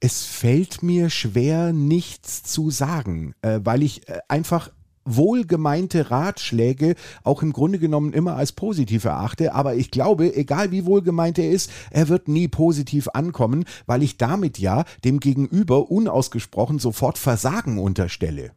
[0.00, 4.70] es fällt mir schwer, nichts zu sagen, äh, weil ich äh, einfach
[5.06, 9.54] wohlgemeinte Ratschläge auch im Grunde genommen immer als positiv erachte.
[9.54, 14.18] Aber ich glaube, egal wie wohlgemeint er ist, er wird nie positiv ankommen, weil ich
[14.18, 18.50] damit ja dem Gegenüber unausgesprochen sofort Versagen unterstelle.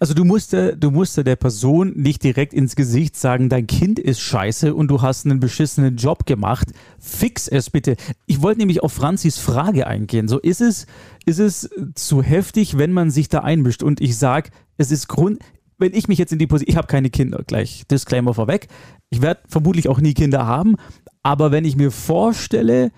[0.00, 4.20] Also du musst, du musst der Person nicht direkt ins Gesicht sagen, dein Kind ist
[4.20, 6.68] scheiße und du hast einen beschissenen Job gemacht.
[6.98, 7.96] Fix es bitte.
[8.26, 10.28] Ich wollte nämlich auf Franzis Frage eingehen.
[10.28, 10.86] So ist es,
[11.24, 13.82] ist es zu heftig, wenn man sich da einmischt?
[13.82, 15.40] Und ich sage, es ist Grund,
[15.78, 18.68] wenn ich mich jetzt in die Position, ich habe keine Kinder, gleich Disclaimer vorweg.
[19.10, 20.76] Ich werde vermutlich auch nie Kinder haben,
[21.22, 22.92] aber wenn ich mir vorstelle,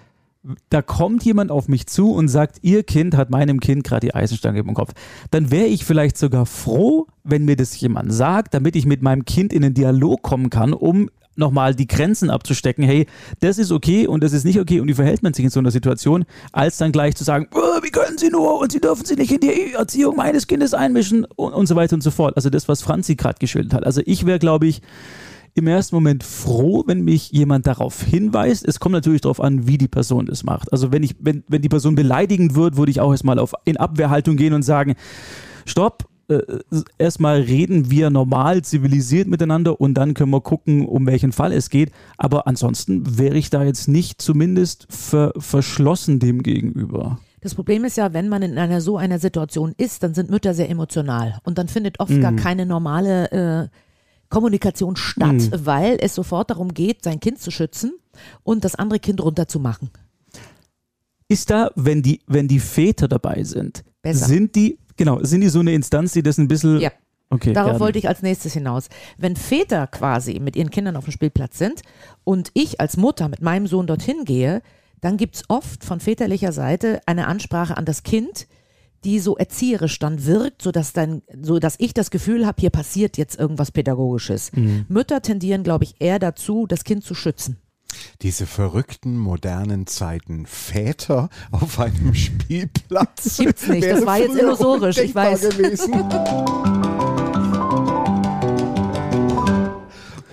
[0.70, 4.14] da kommt jemand auf mich zu und sagt, ihr Kind hat meinem Kind gerade die
[4.14, 4.92] Eisenstange im Kopf,
[5.30, 9.24] dann wäre ich vielleicht sogar froh, wenn mir das jemand sagt, damit ich mit meinem
[9.24, 13.06] Kind in einen Dialog kommen kann, um nochmal die Grenzen abzustecken, hey,
[13.40, 14.80] das ist okay und das ist nicht okay.
[14.80, 17.82] Und wie verhält man sich in so einer Situation, als dann gleich zu sagen, oh,
[17.82, 18.58] wie können Sie nur?
[18.58, 21.24] Und Sie dürfen sich nicht in die Erziehung meines Kindes einmischen?
[21.36, 22.36] Und, und so weiter und so fort.
[22.36, 23.86] Also das, was Franzi gerade geschildert hat.
[23.86, 24.82] Also ich wäre, glaube ich,
[25.58, 28.66] im ersten Moment froh, wenn mich jemand darauf hinweist.
[28.66, 30.72] Es kommt natürlich darauf an, wie die Person das macht.
[30.72, 33.76] Also wenn ich, wenn, wenn die Person beleidigend wird, würde ich auch erstmal auf, in
[33.76, 34.94] Abwehrhaltung gehen und sagen,
[35.66, 36.40] stopp, äh,
[36.98, 41.70] erstmal reden wir normal, zivilisiert miteinander und dann können wir gucken, um welchen Fall es
[41.70, 41.90] geht.
[42.16, 47.18] Aber ansonsten wäre ich da jetzt nicht zumindest ver verschlossen dem gegenüber.
[47.40, 50.54] Das Problem ist ja, wenn man in einer so einer Situation ist, dann sind Mütter
[50.54, 52.20] sehr emotional und dann findet oft mm.
[52.20, 53.68] gar keine normale äh,
[54.28, 55.50] Kommunikation statt, mhm.
[55.52, 57.92] weil es sofort darum geht, sein Kind zu schützen
[58.42, 59.90] und das andere Kind runterzumachen.
[61.28, 64.26] Ist da, wenn die, wenn die Väter dabei sind, Besser.
[64.26, 66.80] sind die, genau, sind die so eine Instanz, die das ein bisschen.
[66.80, 66.90] Ja.
[67.30, 67.80] Okay, Darauf gerne.
[67.80, 68.88] wollte ich als nächstes hinaus.
[69.18, 71.82] Wenn Väter quasi mit ihren Kindern auf dem Spielplatz sind
[72.24, 74.62] und ich als Mutter mit meinem Sohn dorthin gehe,
[75.02, 78.48] dann gibt es oft von väterlicher Seite eine Ansprache an das Kind,
[79.04, 83.16] die so erzieherisch dann wirkt, sodass dann, so dass ich das Gefühl habe, hier passiert
[83.16, 84.52] jetzt irgendwas Pädagogisches.
[84.52, 84.86] Mhm.
[84.88, 87.58] Mütter tendieren, glaube ich, eher dazu, das Kind zu schützen.
[88.22, 90.46] Diese verrückten modernen Zeiten.
[90.46, 93.38] Väter auf einem Spielplatz.
[93.38, 93.86] Gibt's nicht.
[93.86, 95.40] Das war jetzt illusorisch, ich weiß.
[95.50, 95.94] Gewesen.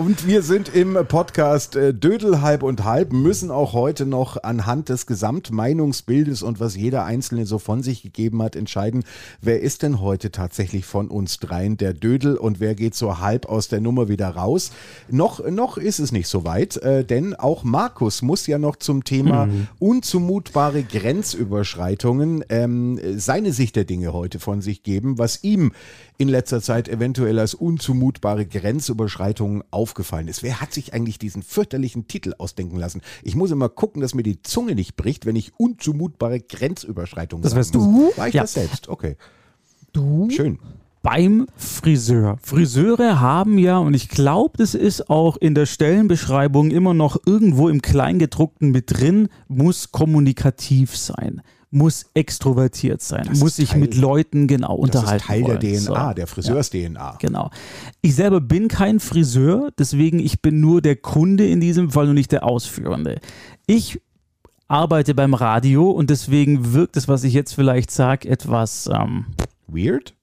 [0.06, 4.90] Und wir sind im Podcast äh, Dödel halb und halb, müssen auch heute noch anhand
[4.90, 9.04] des Gesamtmeinungsbildes und was jeder Einzelne so von sich gegeben hat, entscheiden,
[9.42, 13.48] wer ist denn heute tatsächlich von uns dreien der Dödel und wer geht so halb
[13.48, 14.70] aus der Nummer wieder raus.
[15.10, 19.06] Noch, noch ist es nicht so weit, äh, denn auch Markus muss ja noch zum
[19.06, 19.68] Thema mhm.
[19.80, 25.72] unzumutbare Grenzüberschreitungen ähm, seine Sicht der Dinge heute von sich geben, was ihm
[26.18, 30.44] in letzter Zeit eventuell als unzumutbare Grenzüberschreitungen aufgefallen ist.
[30.44, 33.02] Wer hat sich eigentlich diesen fürchterlichen Titel ausdenken lassen?
[33.24, 37.56] Ich muss immer gucken, dass mir die Zunge nicht bricht, wenn ich unzumutbare Grenzüberschreitungen Das
[37.56, 38.14] wärst du?
[38.16, 38.44] War ich ja.
[38.44, 38.88] das selbst?
[38.88, 39.18] Okay.
[39.94, 40.30] Du?
[40.30, 40.60] Schön.
[41.06, 42.38] beim Friseur.
[42.42, 47.70] Friseure haben ja, und ich glaube, das ist auch in der Stellenbeschreibung immer noch irgendwo
[47.70, 51.42] im Kleingedruckten mit drin, muss kommunikativ sein,
[51.76, 55.22] muss extrovertiert sein, Das muss sich Teil- mit Leuten genau Das unterhalten.
[55.22, 55.84] ist Teil der wollen.
[55.86, 56.14] DNA, So.
[56.16, 57.18] der Friseurs-DNA.
[57.20, 57.52] Genau.
[58.02, 62.16] Ich selber bin kein Friseur, deswegen ich bin nur der Kunde in diesem Fall und
[62.16, 63.20] nicht der Ausführende.
[63.68, 64.02] Ich
[64.68, 69.26] arbeite beim Radio und deswegen wirkt es, was ich jetzt vielleicht sage, etwas ähm,
[69.68, 70.14] Weird?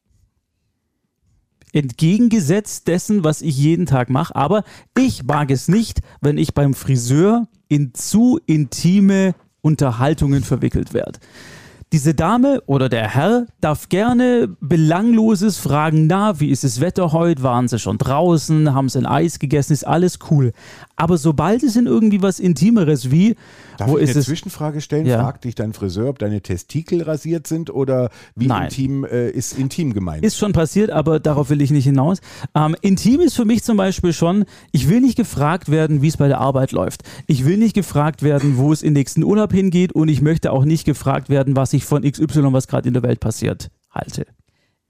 [1.74, 4.34] entgegengesetzt dessen, was ich jeden Tag mache.
[4.36, 4.62] Aber
[4.98, 11.18] ich mag es nicht, wenn ich beim Friseur in zu intime Unterhaltungen verwickelt werde.
[11.92, 17.42] Diese Dame oder der Herr darf gerne Belangloses fragen, na, wie ist das Wetter heute?
[17.42, 18.72] Waren sie schon draußen?
[18.72, 19.74] Haben sie ein Eis gegessen?
[19.74, 20.52] Ist alles cool.
[21.02, 23.34] Aber sobald es in irgendwie was Intimeres wie,
[23.76, 24.26] Darf wo ich ist eine es?
[24.26, 25.04] Zwischenfrage stellen?
[25.04, 25.18] Ja.
[25.20, 28.68] Fragt dich dein Friseur, ob deine Testikel rasiert sind oder wie Nein.
[28.68, 30.24] intim äh, ist intim gemeint?
[30.24, 32.18] Ist schon passiert, aber darauf will ich nicht hinaus.
[32.54, 36.18] Ähm, intim ist für mich zum Beispiel schon, ich will nicht gefragt werden, wie es
[36.18, 37.02] bei der Arbeit läuft.
[37.26, 40.64] Ich will nicht gefragt werden, wo es in nächsten Urlaub hingeht und ich möchte auch
[40.64, 44.24] nicht gefragt werden, was ich von XY, was gerade in der Welt passiert, halte.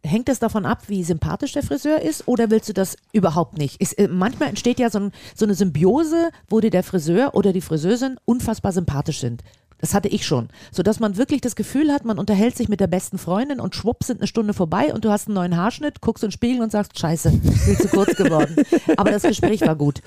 [0.05, 3.81] Hängt es davon ab, wie sympathisch der Friseur ist oder willst du das überhaupt nicht?
[3.81, 7.53] Ist, äh, manchmal entsteht ja so, ein, so eine Symbiose, wo dir der Friseur oder
[7.53, 9.43] die Friseurin unfassbar sympathisch sind.
[9.83, 10.49] Das hatte ich schon.
[10.71, 14.05] Sodass man wirklich das Gefühl hat, man unterhält sich mit der besten Freundin und schwupp
[14.05, 16.71] sind eine Stunde vorbei und du hast einen neuen Haarschnitt, guckst in den Spiegel und
[16.71, 17.33] sagst, scheiße,
[17.65, 18.55] viel zu kurz geworden.
[18.97, 20.01] Aber das Gespräch war gut.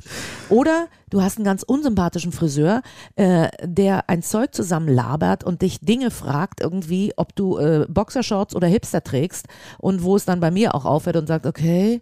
[0.47, 2.84] Oder du hast einen ganz unsympathischen Friseur,
[3.17, 8.55] äh, der ein Zeug zusammen labert und dich Dinge fragt, irgendwie, ob du äh, Boxershorts
[8.55, 9.47] oder Hipster trägst
[9.78, 11.99] und wo es dann bei mir auch aufhört und sagt, okay,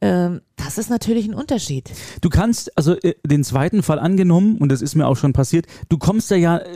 [0.00, 1.90] ähm, das ist natürlich ein Unterschied.
[2.20, 5.66] Du kannst, also äh, den zweiten Fall angenommen, und das ist mir auch schon passiert,
[5.88, 6.66] du kommst da ja äh,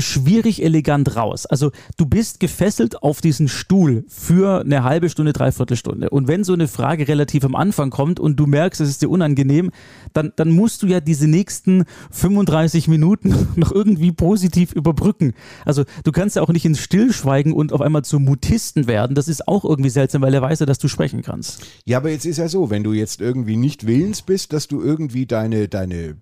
[0.00, 1.46] schwierig elegant raus.
[1.46, 6.10] Also du bist gefesselt auf diesen Stuhl für eine halbe Stunde, dreiviertel Stunde.
[6.10, 9.10] Und wenn so eine Frage relativ am Anfang kommt und du merkst, es ist dir
[9.10, 9.70] unangenehm,
[10.12, 15.34] dann, dann musst du ja diese nächsten 35 Minuten noch irgendwie positiv überbrücken.
[15.64, 19.14] Also du kannst ja auch nicht ins Stillschweigen und auf einmal zum Mutisten werden.
[19.14, 21.60] Das ist auch irgendwie seltsam, weil er weiß ja, dass du sprechen kannst.
[21.84, 24.82] Ja, aber jetzt ist ja so, wenn du jetzt irgendwie nicht willens bist, dass du
[24.82, 26.16] irgendwie deine, deine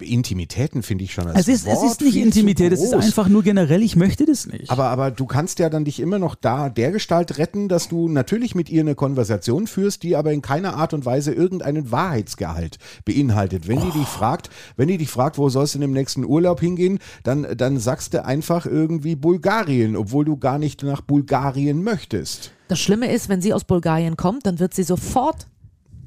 [0.00, 3.28] Intimitäten, finde ich schon als Es ist, es Wort ist nicht Intimität, es ist einfach
[3.28, 4.70] nur generell, ich möchte das nicht.
[4.70, 8.08] Aber, aber du kannst ja dann dich immer noch da der Gestalt retten, dass du
[8.08, 12.78] natürlich mit ihr eine Konversation führst, die aber in keiner Art und Weise irgendeinen Wahrheitsgehalt
[13.04, 13.68] beinhaltet.
[13.68, 16.98] Wenn die dich fragt, wenn die dich fragt, wo sollst du im nächsten Urlaub hingehen,
[17.22, 22.52] dann, dann sagst du einfach irgendwie Bulgarien, obwohl du gar nicht nach Bulgarien möchtest.
[22.68, 25.46] Das Schlimme ist, wenn sie aus Bulgarien kommt, dann wird sie sofort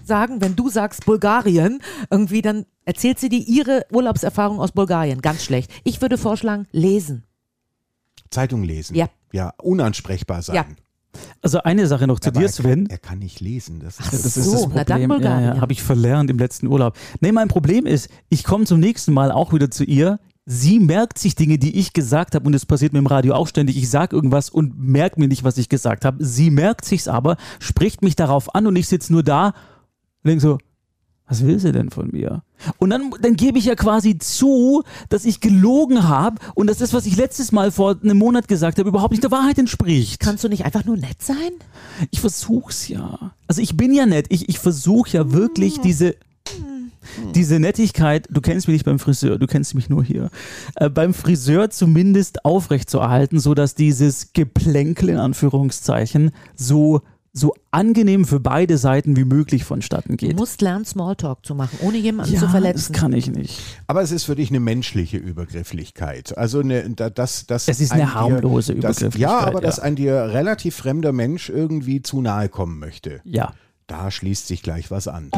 [0.05, 5.21] sagen, wenn du sagst Bulgarien, irgendwie dann erzählt sie dir ihre Urlaubserfahrung aus Bulgarien.
[5.21, 5.71] Ganz schlecht.
[5.83, 7.23] Ich würde vorschlagen, lesen.
[8.29, 8.95] Zeitung lesen.
[8.95, 9.07] Ja.
[9.31, 10.55] Ja, unansprechbar sein.
[10.55, 10.65] Ja.
[11.43, 12.85] Also eine Sache noch zu Aber dir, er, kann, Sven.
[12.89, 13.79] er kann nicht lesen.
[13.79, 15.01] Das Ach ist, Das so, ist das na dann Problem.
[15.01, 15.55] ja, Bulgarien.
[15.55, 16.97] ja, habe ich verlernt im letzten Urlaub.
[17.19, 20.19] Nee, mein Problem ist, ich komme zum nächsten Mal auch wieder zu ihr.
[20.45, 23.47] Sie merkt sich Dinge, die ich gesagt habe, und das passiert mir im Radio auch
[23.47, 23.77] ständig.
[23.77, 26.23] Ich sage irgendwas und merke mir nicht, was ich gesagt habe.
[26.25, 29.53] Sie merkt sich's aber, spricht mich darauf an und ich sitze nur da
[30.23, 30.57] und denke so,
[31.27, 32.43] was will sie denn von mir?
[32.77, 36.93] Und dann, dann gebe ich ja quasi zu, dass ich gelogen habe und dass das,
[36.93, 40.19] was ich letztes Mal vor einem Monat gesagt habe, überhaupt nicht der Wahrheit entspricht.
[40.19, 41.51] Kannst du nicht einfach nur nett sein?
[42.11, 43.31] Ich versuch's ja.
[43.47, 44.27] Also ich bin ja nett.
[44.29, 46.15] Ich, ich versuche ja wirklich diese,
[47.33, 50.29] diese Nettigkeit, du kennst mich nicht beim Friseur, du kennst mich nur hier,
[50.75, 57.01] äh, beim Friseur zumindest aufrechtzuerhalten, sodass dieses Geplänkel in Anführungszeichen so,
[57.35, 60.37] so angenehm für beide Seiten wie möglich vonstatten Du geht.
[60.37, 62.93] musst lernen, Smalltalk zu machen, ohne jemanden ja, zu das verletzen.
[62.93, 63.59] kann ich nicht.
[63.87, 66.37] aber es ist für dich eine menschliche Übergrifflichkeit.
[66.37, 69.61] Also eine, da- das, das Es ist ein eine dir- harmlose das, Ja, Übergrifflichkeit, aber
[69.61, 69.83] dass ja.
[69.83, 73.21] ein dir relativ fremder Mensch irgendwie zu nahe kommen möchte.
[73.23, 73.53] Ja.
[73.87, 75.31] Da schließt sich gleich was an.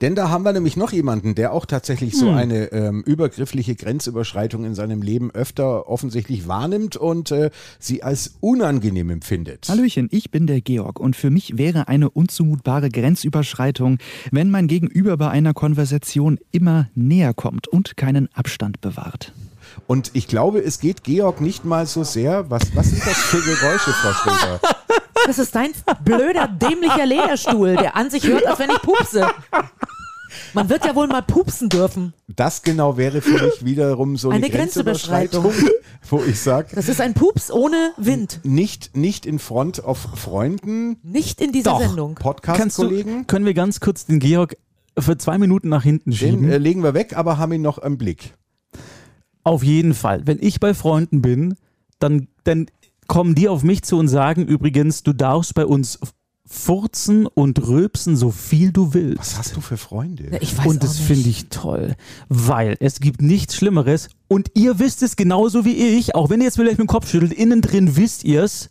[0.00, 2.36] Denn da haben wir nämlich noch jemanden, der auch tatsächlich so Hm.
[2.36, 9.10] eine ähm, übergriffliche Grenzüberschreitung in seinem Leben öfter offensichtlich wahrnimmt und äh, sie als unangenehm
[9.10, 9.68] empfindet.
[9.68, 13.98] Hallöchen, ich bin der Georg und für mich wäre eine unzumutbare Grenzüberschreitung,
[14.30, 19.32] wenn mein Gegenüber bei einer Konversation immer näher kommt und keinen Abstand bewahrt.
[19.86, 22.50] Und ich glaube, es geht Georg nicht mal so sehr.
[22.50, 24.60] Was, was sind das für Geräusche, Frau Schröder?
[25.26, 25.70] Das ist dein
[26.04, 29.26] blöder, dämlicher Lederstuhl, der an sich hört, als wenn ich pupse.
[30.54, 32.12] Man wird ja wohl mal pupsen dürfen.
[32.28, 35.52] Das genau wäre für mich wiederum so eine, Eine Grenzüberschreitung.
[36.10, 38.40] Wo ich sage, Das ist ein Pups ohne Wind.
[38.44, 41.80] nicht, nicht in Front auf Freunden, Nicht in dieser Doch.
[41.80, 42.14] Sendung.
[42.16, 43.26] Podcast-Kollegen.
[43.26, 44.56] können wir ganz kurz den Georg
[44.98, 46.48] für zwei Minuten nach hinten Den schieben?
[46.50, 48.34] äh, legen wir weg, aber haben ihn noch im Blick.
[49.46, 50.26] Auf jeden Fall.
[50.26, 51.54] Wenn ich bei Freunden bin,
[52.00, 52.66] dann, dann
[53.06, 56.00] kommen die auf mich zu und sagen übrigens, du darfst bei uns
[56.44, 59.20] furzen und rülpsen, so viel du willst.
[59.20, 60.30] Was hast du für Freunde?
[60.32, 61.94] Ja, Ich weiß und das finde ich toll,
[62.28, 66.46] weil es gibt nichts Schlimmeres und ihr wisst es genauso wie ich, auch wenn ihr
[66.46, 68.70] jetzt vielleicht mit dem Kopf schüttelt, innen drin wisst ihr es,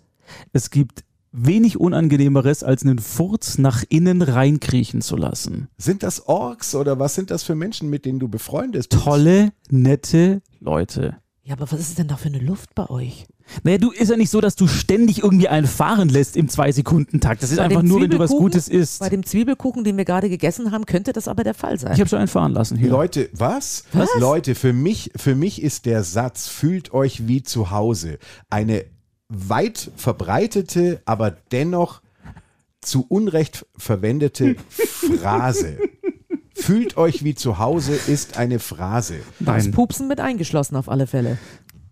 [0.51, 1.04] es gibt
[1.35, 5.67] wenig Unangenehmeres, als einen Furz nach innen reinkriechen zu lassen.
[5.77, 9.03] Sind das Orks oder was sind das für Menschen, mit denen du befreundet bist?
[9.03, 11.17] Tolle, nette Leute.
[11.43, 13.27] Ja, aber was ist denn da für eine Luft bei euch?
[13.63, 17.43] Naja, du ist ja nicht so, dass du ständig irgendwie einen fahren lässt im Zwei-Sekunden-Takt.
[17.43, 18.99] Das ist Bei einfach nur, wenn du was Gutes isst.
[18.99, 21.93] Bei dem Zwiebelkuchen, den wir gerade gegessen haben, könnte das aber der Fall sein.
[21.93, 22.89] Ich habe schon einen fahren lassen hier.
[22.89, 23.83] Leute, was?
[23.93, 24.09] Was?
[24.19, 28.17] Leute, für mich, für mich ist der Satz, fühlt euch wie zu Hause,
[28.49, 28.85] eine
[29.29, 32.01] weit verbreitete, aber dennoch
[32.81, 35.79] zu Unrecht verwendete Phrase.
[36.53, 39.17] Fühlt euch wie zu Hause ist eine Phrase.
[39.39, 39.71] Das Nein.
[39.71, 41.37] Pupsen mit eingeschlossen auf alle Fälle.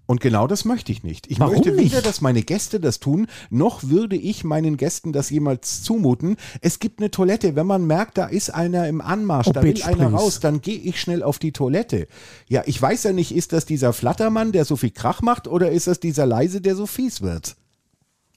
[0.05, 1.31] Und genau das möchte ich nicht.
[1.31, 2.05] Ich Warum möchte weder, nicht?
[2.05, 6.35] dass meine Gäste das tun, noch würde ich meinen Gästen das jemals zumuten.
[6.59, 7.55] Es gibt eine Toilette.
[7.55, 10.15] Wenn man merkt, da ist einer im Anmarsch, Oh, da will bitch, einer please.
[10.15, 12.07] raus, dann gehe ich schnell auf die Toilette.
[12.49, 15.71] Ja, ich weiß ja nicht, ist das dieser Flattermann, der so viel Krach macht, oder
[15.71, 17.55] ist das dieser Leise, der so fies wird?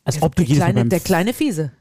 [0.04, 1.72] Als ob du Der kleine, der kleine Fiese.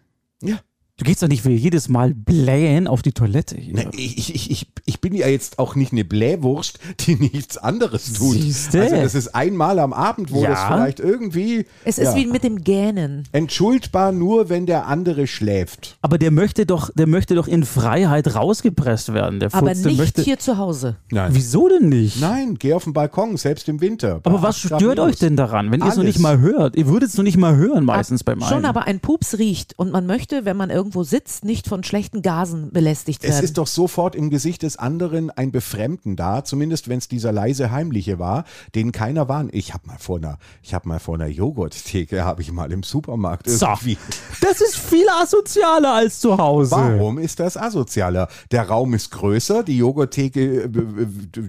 [0.42, 0.60] Ja.
[0.98, 3.56] Du gehst doch nicht wie jedes Mal blähen auf die Toilette.
[3.56, 8.14] Ne, ich, ich, ich, ich bin ja jetzt auch nicht eine Blähwurst, die nichts anderes
[8.14, 8.32] tut.
[8.32, 8.82] Siehste?
[8.82, 10.52] Also das ist einmal am Abend, wo Ja.
[10.52, 13.24] das vielleicht irgendwie Es ist ja, wie mit dem Gähnen.
[13.34, 15.98] entschuldbar nur, wenn der andere schläft.
[16.02, 19.42] Aber der möchte doch, der möchte doch in Freiheit rausgepresst werden.
[19.42, 20.22] Der Aber Furz, nicht möchte.
[20.22, 20.96] hier zu Hause.
[21.12, 21.32] Nein.
[21.36, 22.22] Wieso denn nicht?
[22.22, 24.22] Nein, geh auf den Balkon, selbst im Winter.
[24.24, 26.78] Aber was stört euch denn daran, wenn ihr es noch nicht mal hört?
[26.78, 28.50] Ihr würdet es noch nicht mal hören meistens beim einen.
[28.50, 32.22] Schon, aber ein Pups riecht und man möchte, wenn man irgendwo sitzt, nicht von schlechten
[32.22, 33.44] Gasen belästigt Es werden.
[33.46, 37.72] ist doch sofort im Gesicht des anderen ein Befremden da, zumindest wenn es dieser leise
[37.72, 38.44] Heimliche war,
[38.76, 39.52] den keiner warnt.
[39.56, 42.84] Ich habe mal vor einer, ich habe mal vor einer Joghurttheke, habe ich mal im
[42.84, 43.66] Supermarkt So.
[43.66, 43.98] irgendwie.
[44.42, 46.70] Das ist viel asozialer als zu Hause.
[46.72, 48.28] Warum ist das asozialer?
[48.52, 50.70] Der Raum ist größer, die Joghurttheke, äh,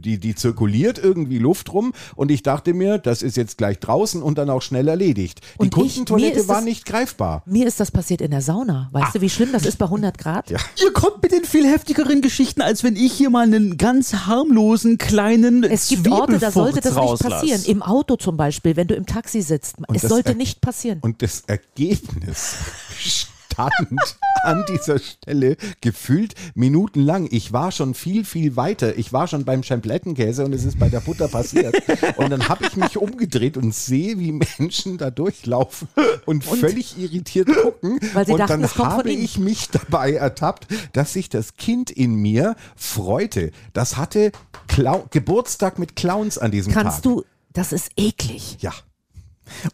[0.01, 4.23] die, die zirkuliert irgendwie Luft rum und ich dachte mir, das ist jetzt gleich draußen
[4.23, 5.43] und dann auch schnell erledigt.
[5.57, 7.43] Die Und ich- Kundentoilette ist war das- nicht greifbar.
[7.45, 8.89] Mir ist das passiert in der Sauna.
[8.93, 10.51] Weißt du, wie schlimm das ist bei 100 Grad?
[10.51, 10.59] Ja.
[10.83, 14.99] Ihr kommt mit den viel heftigeren Geschichten, als wenn ich hier mal einen ganz harmlosen
[14.99, 17.63] kleinen Es gibt Orte, da sollte das nicht passieren.
[17.65, 19.77] Im Auto zum Beispiel, wenn du im Taxi sitzt.
[19.93, 20.99] es das sollte er- nicht passieren.
[21.03, 22.57] Und das Ergebnis
[23.57, 27.29] stand an dieser Stelle gefühlt minutenlang.
[27.31, 28.97] Ich war schon viel, viel weiter.
[28.97, 31.77] Ich war schon beim Champlettenkäse und es ist bei der Butter passiert.
[32.17, 35.89] Und dann habe ich mich umgedreht und sehe, wie Menschen da durchlaufen
[36.27, 37.99] und, völlig irritiert gucken.
[38.15, 43.51] Und dachten, dann habe ich mich dabei ertappt, dass sich das Kind in mir freute.
[43.73, 44.33] Das hatte
[44.69, 46.85] Clou Geburtstag mit Clowns an diesem Tag.
[46.85, 48.59] Kannst du, das ist eklig.
[48.61, 48.73] Ja.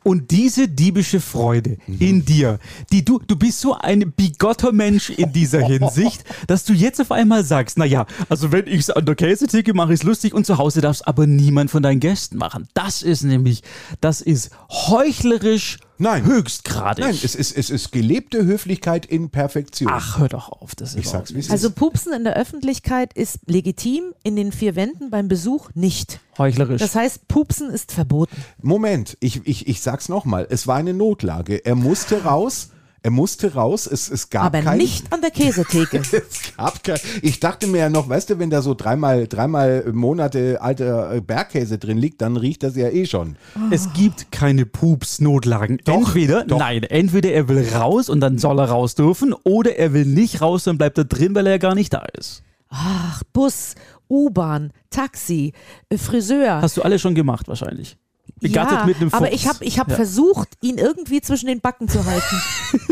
[0.03, 2.59] Und diese diebische Freude in dir,
[2.93, 7.12] die du, du bist so ein bigotter Mensch in dieser Hinsicht, dass du jetzt auf
[7.12, 10.59] einmal sagst, naja, also wenn ich es an der Käsetheke mache, ist lustig und zu
[10.59, 12.68] Hause darfst aber niemand von deinen Gästen machen.
[12.75, 13.62] Das ist nämlich,
[14.01, 16.24] das ist heuchlerisch Nein.
[16.24, 17.05] höchstgradig.
[17.05, 19.90] Nein, es ist, es ist gelebte Höflichkeit in Perfektion.
[19.92, 21.76] Ach, hör doch auf, das ist ich sag's wie es Also ist.
[21.76, 26.20] Pupsen in der Öffentlichkeit ist legitim, in den vier Wänden beim Besuch nicht.
[26.38, 26.80] heuchlerisch.
[26.80, 28.36] Das heißt, Pupsen ist verboten.
[28.61, 30.46] Moment, ich, ich, ich sag's nochmal.
[30.50, 31.64] Es war eine Notlage.
[31.64, 32.70] Er musste raus.
[33.05, 33.86] Er musste raus.
[33.86, 36.03] Es, es gab Aber kein, nicht an der Käsetheke.
[36.12, 39.90] Es gab kein, ich dachte mir ja noch, weißt du, wenn da so dreimal, dreimal
[39.92, 43.36] Monate alter äh, Bergkäse drin liegt, dann riecht das ja eh schon.
[43.70, 45.78] Es gibt keine Pups-Notlagen.
[45.84, 46.59] Doch, entweder, doch.
[46.59, 50.40] nein, entweder er will raus und dann soll er raus dürfen, oder er will nicht
[50.40, 52.42] raus, dann bleibt er drin, weil er ja gar nicht da ist.
[52.68, 53.74] Ach, Bus,
[54.09, 55.53] U-Bahn, Taxi,
[55.88, 56.62] äh, Friseur.
[56.62, 57.96] Hast du alle schon gemacht, wahrscheinlich.
[58.43, 59.36] Begattet ja, mit einem aber Fuchs.
[59.40, 59.95] ich habe ich hab Ja.
[59.97, 62.43] versucht, ihn irgendwie zwischen den Backen zu halten.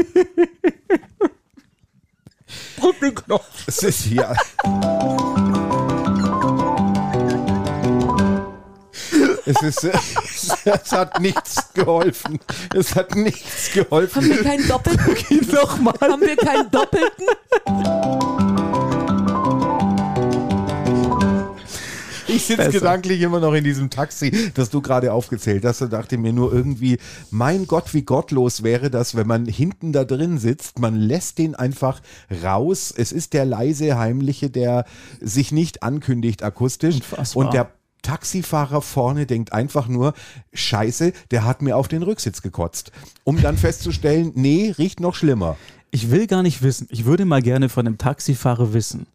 [3.66, 4.34] Es ist ja.
[9.46, 9.84] Es ist,
[10.64, 12.38] es hat nichts geholfen.
[12.74, 14.22] Es hat nichts geholfen.
[14.22, 15.48] Haben wir keinen Doppelten?
[15.52, 15.94] Nochmal.
[16.00, 17.26] Haben wir keinen Doppelten?
[22.40, 26.16] Ich sitze gedanklich immer noch in diesem Taxi, das du gerade aufgezählt hast und dachte
[26.16, 26.98] mir nur irgendwie,
[27.30, 31.54] mein Gott, wie gottlos wäre das, wenn man hinten da drin sitzt, man lässt den
[31.54, 32.00] einfach
[32.42, 32.92] raus.
[32.96, 34.86] Es ist der leise, heimliche, der
[35.20, 37.44] sich nicht ankündigt akustisch Unfassbar.
[37.44, 37.70] und der
[38.02, 40.14] Taxifahrer vorne denkt einfach nur,
[40.54, 42.92] scheiße, der hat mir auf den Rücksitz gekotzt.
[43.24, 45.58] Um dann festzustellen, nee, riecht noch schlimmer.
[45.90, 49.06] Ich will gar nicht wissen, ich würde mal gerne von einem Taxifahrer wissen,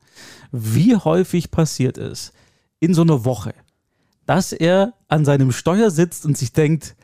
[0.52, 2.32] wie häufig passiert es
[2.80, 3.54] in so einer Woche,
[4.26, 6.96] dass er an seinem Steuer sitzt und sich denkt,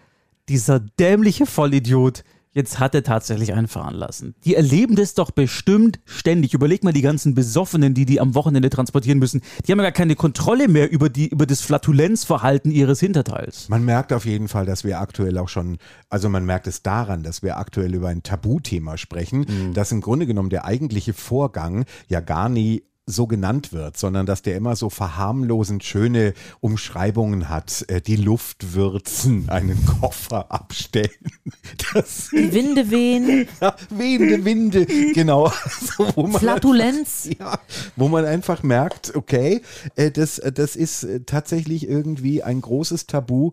[0.49, 4.35] dieser dämliche Vollidiot, jetzt hat er tatsächlich einen fahren lassen.
[4.43, 6.53] Die erleben das doch bestimmt ständig.
[6.53, 9.41] Überleg mal die ganzen Besoffenen, die die am Wochenende transportieren müssen.
[9.65, 13.69] Die haben ja gar keine Kontrolle mehr über, die, über das Flatulenzverhalten ihres Hinterteils.
[13.69, 15.77] Man merkt auf jeden Fall, dass wir aktuell auch schon,
[16.09, 19.73] also man merkt es daran, dass wir aktuell über ein Tabuthema sprechen, Mhm.
[19.73, 24.41] dass im Grunde genommen der eigentliche Vorgang ja gar nie so genannt wird, sondern dass
[24.41, 27.83] der immer so verharmlosend schöne Umschreibungen hat.
[27.87, 31.09] Äh, Die Luft würzen, einen Koffer abstellen.
[31.93, 35.51] Das Die Winde wehen, ja, wehende Winde, genau.
[35.63, 37.27] Also, wo Flatulenz.
[37.39, 37.59] ja,
[37.95, 39.61] wo man einfach merkt, okay,
[39.95, 43.51] äh, das, äh, das ist tatsächlich irgendwie ein großes Tabu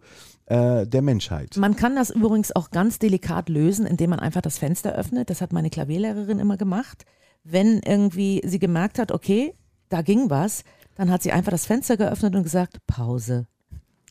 [0.51, 1.59] der Menschheit.
[1.59, 5.28] Man kann das übrigens auch ganz delikat lösen, indem man einfach das Fenster öffnet.
[5.28, 7.05] Das hat meine Klavierlehrerin immer gemacht.
[7.51, 9.55] Wenn irgendwie sie gemerkt hat, okay,
[9.88, 10.64] da ging was,
[10.96, 13.46] dann hat sie einfach das Fenster geöffnet und gesagt, Pause.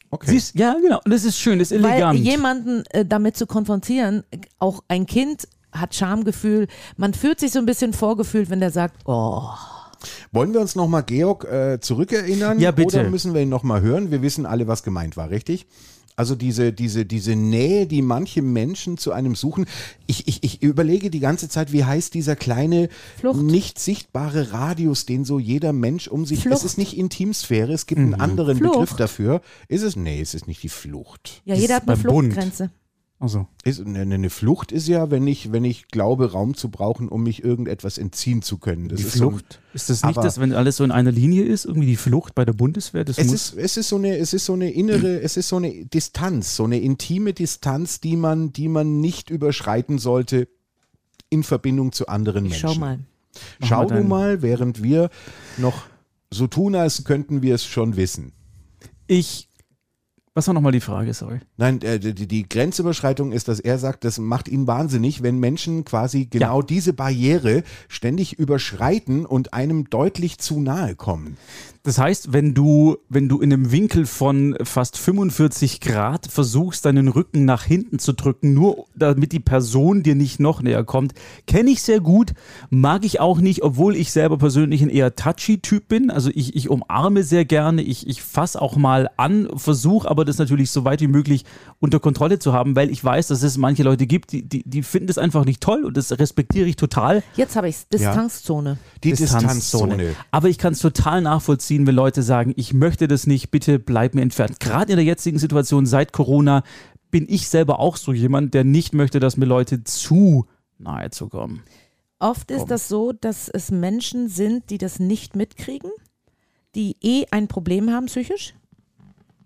[0.10, 0.32] Okay.
[0.32, 1.00] Siehst, ja, genau.
[1.04, 2.20] Und das ist schön, das ist Weil elegant.
[2.20, 4.24] jemanden äh, damit zu konfrontieren,
[4.58, 6.68] auch ein Kind hat Schamgefühl.
[6.96, 9.50] Man fühlt sich so ein bisschen vorgefühlt, wenn der sagt, oh,
[10.32, 12.60] Wollen wir uns nochmal Georg äh, zurückerinnern?
[12.60, 13.02] Ja, bitte.
[13.02, 14.12] Oder müssen wir ihn nochmal hören?
[14.12, 15.68] Wir wissen alle, was gemeint war, richtig?
[16.18, 19.68] Also diese, diese, diese Nähe, die manche Menschen zu einem suchen.
[20.08, 22.90] Ich, ich, ich überlege die ganze Zeit, wie heißt dieser kleine,
[23.20, 23.40] Flucht.
[23.40, 26.40] nicht sichtbare Radius, den so jeder Mensch um sich.
[26.40, 26.58] Flucht.
[26.58, 28.74] Es ist nicht Intimsphäre, es gibt einen anderen Flucht.
[28.74, 29.42] Begriff dafür.
[29.68, 29.96] Ist es?
[29.96, 31.44] Nee, es ist nicht die Flucht.
[31.46, 32.36] ja, Das jeder hat eine beim Bund.
[33.20, 37.10] Also, Ist, eine, eine Flucht ist ja, wenn ich, wenn ich glaube, Raum zu brauchen,
[37.10, 38.90] um mich irgendetwas entziehen zu können.
[38.90, 39.60] Das die ist so ein- Flucht.
[39.74, 42.46] ist das nicht das, wenn alles so in einer Linie ist, irgendwie die Flucht bei
[42.46, 43.04] der Bundeswehr?
[43.06, 45.48] Das Es muss, ist, es ist so eine, es ist so eine innere, es ist
[45.48, 50.48] so eine Distanz, so eine intime Distanz, die man, die man nicht überschreiten sollte
[51.32, 52.70] in Verbindung zu anderen Ich Menschen.
[52.70, 53.00] schau mal.
[53.60, 55.10] Mach Schau mal du mal, während wir
[55.58, 55.86] noch
[56.30, 58.32] so tun, als könnten wir es schon wissen.
[59.08, 59.47] ich.
[60.38, 61.40] Was war nochmal die Frage, sorry?
[61.58, 65.84] Nein, äh, die, die Grenzüberschreitung ist, dass er sagt, das macht ihn wahnsinnig, wenn Menschen
[65.84, 71.38] quasi genau diese Barriere ständig überschreiten und einem deutlich zu nahe kommen.
[71.88, 77.08] Das heißt, wenn du, wenn du in einem Winkel von fast 45 Grad versuchst, deinen
[77.08, 81.14] Rücken nach hinten zu drücken, nur damit die Person dir nicht noch näher kommt,
[81.46, 82.34] kenne ich sehr gut,
[82.70, 86.12] mag ich auch nicht, obwohl ich selber persönlich ein eher touchy Typ bin.
[86.12, 90.40] Also ich, ich umarme sehr gerne, ich, ich fasse auch mal an, versuche aber das
[90.40, 91.46] natürlich so weit wie möglich
[91.80, 94.84] unter Kontrolle zu haben, weil ich weiß, dass es manche Leute gibt, die, die, die
[94.84, 97.24] finden das einfach nicht toll und das respektiere ich total.
[97.38, 98.78] Jetzt habe ich Distanzzone.
[99.06, 100.18] Die Distanzzone.
[100.32, 104.16] Aber ich kann es total nachvollziehen, wenn Leute sagen, ich möchte das nicht, bitte bleib
[104.16, 104.60] mir entfernt.
[104.60, 106.64] Gerade in der jetzigen Situation seit Corona
[107.12, 110.46] bin ich selber auch so jemand, der nicht möchte, dass mir Leute zu
[110.78, 111.64] nahe zu kommen.
[112.20, 115.92] Oft ist das so, dass es Menschen sind, die das nicht mitkriegen,
[116.74, 118.56] die eh ein Problem haben psychisch.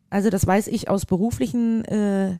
[0.10, 2.38] Also das weiß ich aus beruflichen äh,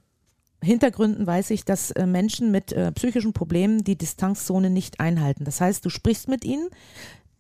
[0.64, 5.44] Hintergründen, weiß ich, dass äh, Menschen mit äh, psychischen Problemen die Distanzzone nicht einhalten.
[5.44, 6.70] Das heißt, du sprichst mit ihnen,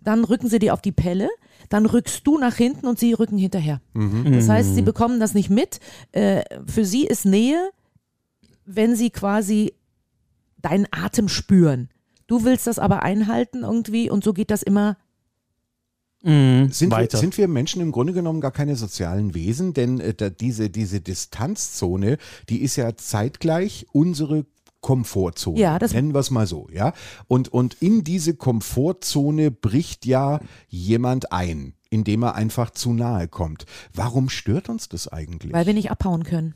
[0.02, 1.30] dann rücken sie dir auf die Pelle,
[1.72, 3.80] dann rückst du nach hinten und sie rücken hinterher.
[4.34, 5.80] Das heißt, sie bekommen das nicht mit.
[6.12, 7.70] Äh, für sie ist Nähe,
[8.66, 9.74] wenn sie quasi
[10.58, 11.90] deinen Atem spüren.
[12.28, 14.98] Du willst das aber einhalten irgendwie und so geht das immer.
[16.72, 17.18] Sind wir, Weiter.
[17.18, 19.74] sind wir Menschen im Grunde genommen gar keine sozialen Wesen?
[19.74, 22.18] Denn äh, da, diese, diese Distanzzone,
[22.50, 24.46] die ist ja zeitgleich unsere
[24.82, 25.60] Komfortzone.
[25.60, 26.94] Ja, das- Nennen wir es mal so, ja.
[27.28, 33.66] Und, und in diese Komfortzone bricht ja jemand ein, indem er einfach zu nahe kommt.
[33.94, 35.54] Warum stört uns das eigentlich?
[35.54, 36.56] Weil wir nicht abhauen können.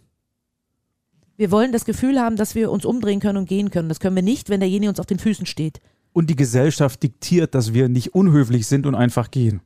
[1.38, 3.90] Wir wollen das Gefühl haben, dass wir uns umdrehen können und gehen können.
[3.90, 5.82] Das können wir nicht, wenn derjenige uns auf den Füßen steht.
[6.14, 9.60] Und die Gesellschaft diktiert, dass wir nicht unhöflich sind und einfach gehen.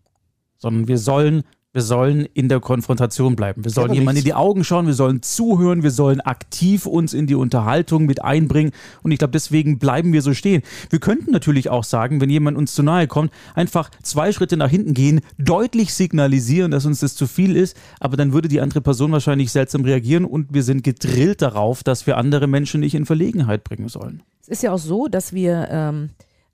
[0.57, 3.63] Sondern wir sollen, wir sollen in der Konfrontation bleiben.
[3.63, 7.13] Wir sollen aber jemandem in die Augen schauen, wir sollen zuhören, wir sollen aktiv uns
[7.13, 8.71] in die Unterhaltung mit einbringen.
[9.03, 10.63] Und ich glaube, deswegen bleiben wir so stehen.
[10.89, 14.69] Wir könnten natürlich auch sagen, wenn jemand uns zu nahe kommt, einfach zwei Schritte nach
[14.69, 18.81] hinten gehen, deutlich signalisieren, dass uns das zu viel ist, aber dann würde die andere
[18.81, 23.05] Person wahrscheinlich seltsam reagieren und wir sind gedrillt darauf, dass wir andere Menschen nicht in
[23.05, 24.23] Verlegenheit bringen sollen.
[24.41, 26.09] Es ist ja auch so, dass wir ähm,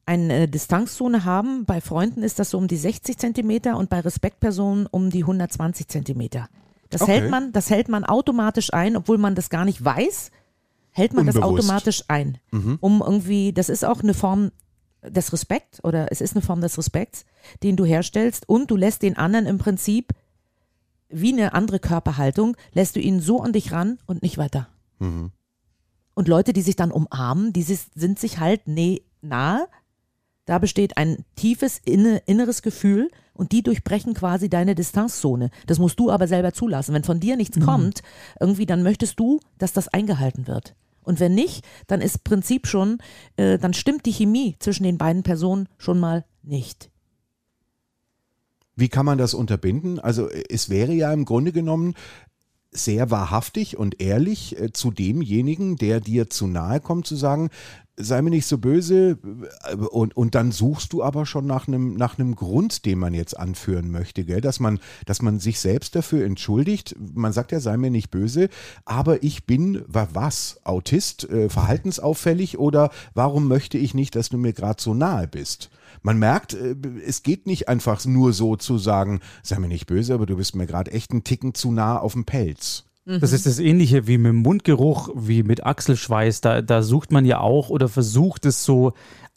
[0.06, 1.66] eine Distanzzone haben.
[1.66, 5.88] Bei Freunden ist das so um die 60 Zentimeter und bei Respektpersonen um die 120
[5.88, 6.48] Zentimeter.
[6.90, 7.20] Das, Okay.
[7.22, 10.32] hält man, das hält man automatisch ein, obwohl man das gar nicht weiß,
[10.92, 11.64] hält man das Unbewusst.
[11.66, 12.38] automatisch ein.
[12.80, 14.52] Um irgendwie, das ist auch eine Form
[15.04, 17.26] des Respekts oder es ist eine Form des Respekts,
[17.64, 20.14] den du herstellst und du lässt den anderen im Prinzip
[21.10, 24.68] wie eine andere Körperhaltung, lässt du ihn so an dich ran und nicht weiter.
[25.00, 29.68] Und Leute, die sich dann umarmen, die sind sich halt nee, nahe,
[30.46, 35.50] Da besteht ein tiefes inne, inneres Gefühl und die durchbrechen quasi deine Distanzzone.
[35.66, 36.94] Das musst du aber selber zulassen.
[36.94, 37.64] Wenn von dir nichts mhm.
[37.66, 38.04] kommt,
[38.40, 40.76] irgendwie, dann möchtest du, dass das eingehalten wird.
[41.02, 43.00] Und wenn nicht, dann ist Prinzip schon,
[43.38, 46.90] äh, dann stimmt die Chemie zwischen den beiden Personen schon mal nicht.
[48.76, 50.00] Wie kann man das unterbinden?
[50.00, 51.94] Also es wäre ja im Grunde genommen
[52.72, 57.50] sehr wahrhaftig und ehrlich äh, zu demjenigen, der dir zu nahe kommt, zu sagen,
[57.98, 59.18] sei mir nicht so böse
[59.92, 63.38] und, und dann suchst du aber schon nach einem nach einem Grund, den man jetzt
[63.38, 64.42] anführen möchte, gell?
[64.42, 66.96] dass man dass man sich selbst dafür entschuldigt.
[67.14, 68.50] Man sagt ja, sei mir nicht böse,
[68.84, 74.54] aber ich bin was Autist, äh, verhaltensauffällig oder warum möchte ich nicht, dass du mir
[74.54, 75.70] gerade so nahe bist?
[76.02, 76.76] Man merkt, äh,
[77.06, 80.56] es geht nicht einfach nur so zu sagen, sei mir nicht böse, aber du bist
[80.56, 82.86] mir gerade echt einen Ticken zu nah auf dem Pelz.
[83.06, 86.42] Das ist das Ähnliche wie mit dem Mundgeruch, wie mit Achselschweiß.
[86.42, 88.94] Da, da sucht man ja auch oder versucht es so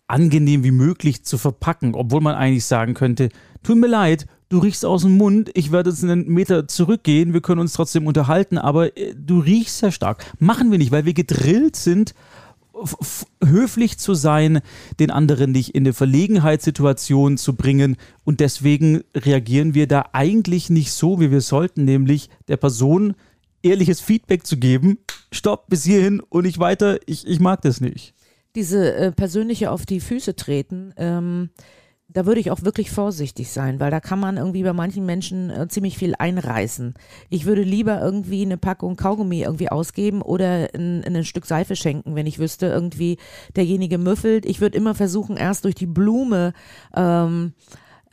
[0.06, 3.28] angenehm wie möglich zu verpacken, obwohl man eigentlich sagen könnte,
[3.62, 7.42] tut mir leid, du riechst aus dem Mund, ich werde jetzt einen Meter zurückgehen, wir
[7.42, 10.24] können uns trotzdem unterhalten, aber äh, du riechst sehr stark.
[10.38, 12.14] Machen wir nicht, weil wir gedrillt sind,
[13.44, 14.60] höflich zu sein,
[15.00, 17.96] den anderen nicht in eine Verlegenheitssituation zu bringen.
[18.24, 23.14] Und deswegen reagieren wir da eigentlich nicht so, wie wir sollten, nämlich der Person
[23.62, 24.98] ehrliches Feedback zu geben.
[25.32, 26.98] Stopp, bis hierhin und nicht weiter.
[27.06, 28.14] Ich, ich mag das nicht.
[28.54, 31.50] Diese äh, persönliche auf die Füße treten, ähm,
[32.10, 35.50] da würde ich auch wirklich vorsichtig sein, weil da kann man irgendwie bei manchen Menschen
[35.50, 36.94] äh, ziemlich viel einreißen.
[37.28, 42.14] Ich würde lieber irgendwie eine Packung Kaugummi irgendwie ausgeben oder ein, ein Stück Seife schenken,
[42.14, 43.18] wenn ich wüsste, irgendwie
[43.56, 44.46] derjenige müffelt.
[44.46, 46.54] Ich würde immer versuchen, erst durch die Blume
[46.96, 47.52] ähm,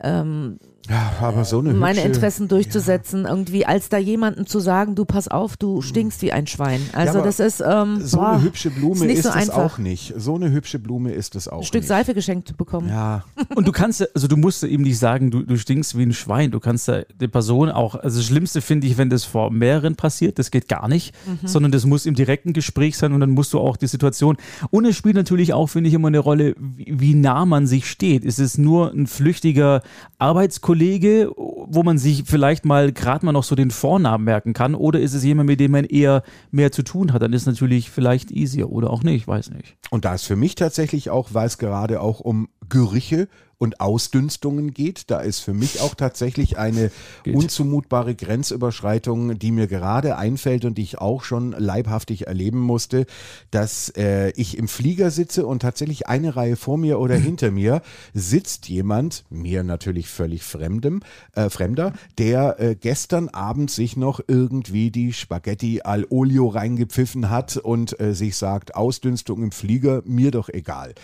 [0.00, 3.30] ähm, ja, aber so eine meine hübsche, Interessen durchzusetzen, ja.
[3.30, 6.80] irgendwie, als da jemanden zu sagen, du pass auf, du stinkst wie ein Schwein.
[6.92, 9.78] Also ja, das ist ähm, so boah, eine hübsche Blume ist, ist so es auch
[9.78, 10.14] nicht.
[10.16, 11.58] So eine hübsche Blume ist es auch.
[11.58, 11.88] Ein Stück nicht.
[11.88, 12.88] Seife geschenkt zu bekommen.
[12.88, 13.24] Ja.
[13.56, 16.52] Und du kannst, also du musst ihm nicht sagen, du, du stinkst wie ein Schwein.
[16.52, 20.38] Du kannst der Person auch, also das Schlimmste finde ich, wenn das vor mehreren passiert,
[20.38, 21.46] das geht gar nicht, mhm.
[21.46, 24.36] sondern das muss im direkten Gespräch sein und dann musst du auch die Situation.
[24.70, 27.90] Und es spielt natürlich auch, finde ich, immer eine Rolle, wie, wie nah man sich
[27.90, 28.24] steht.
[28.24, 29.82] Ist es nur ein flüchtiger
[30.18, 30.75] Arbeitskollege?
[30.78, 34.74] Wo man sich vielleicht mal gerade mal noch so den Vornamen merken kann?
[34.74, 37.22] Oder ist es jemand, mit dem man eher mehr zu tun hat?
[37.22, 39.76] Dann ist es natürlich vielleicht easier oder auch nicht, weiß nicht.
[39.90, 43.28] Und da ist für mich tatsächlich auch, weil es gerade auch um Gerüche
[43.58, 45.10] und Ausdünstungen geht.
[45.10, 46.90] Da ist für mich auch tatsächlich eine
[47.24, 47.34] geht.
[47.34, 53.06] unzumutbare Grenzüberschreitung, die mir gerade einfällt und die ich auch schon leibhaftig erleben musste,
[53.50, 57.80] dass äh, ich im Flieger sitze und tatsächlich eine Reihe vor mir oder hinter mir
[58.12, 61.00] sitzt jemand, mir natürlich völlig fremdem,
[61.32, 67.56] äh, fremder, der äh, gestern Abend sich noch irgendwie die Spaghetti al Olio reingepfiffen hat
[67.56, 70.94] und äh, sich sagt, Ausdünstung im Flieger, mir doch egal.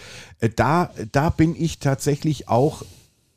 [0.41, 2.83] Äh, da, da bin ich tatsächlich auch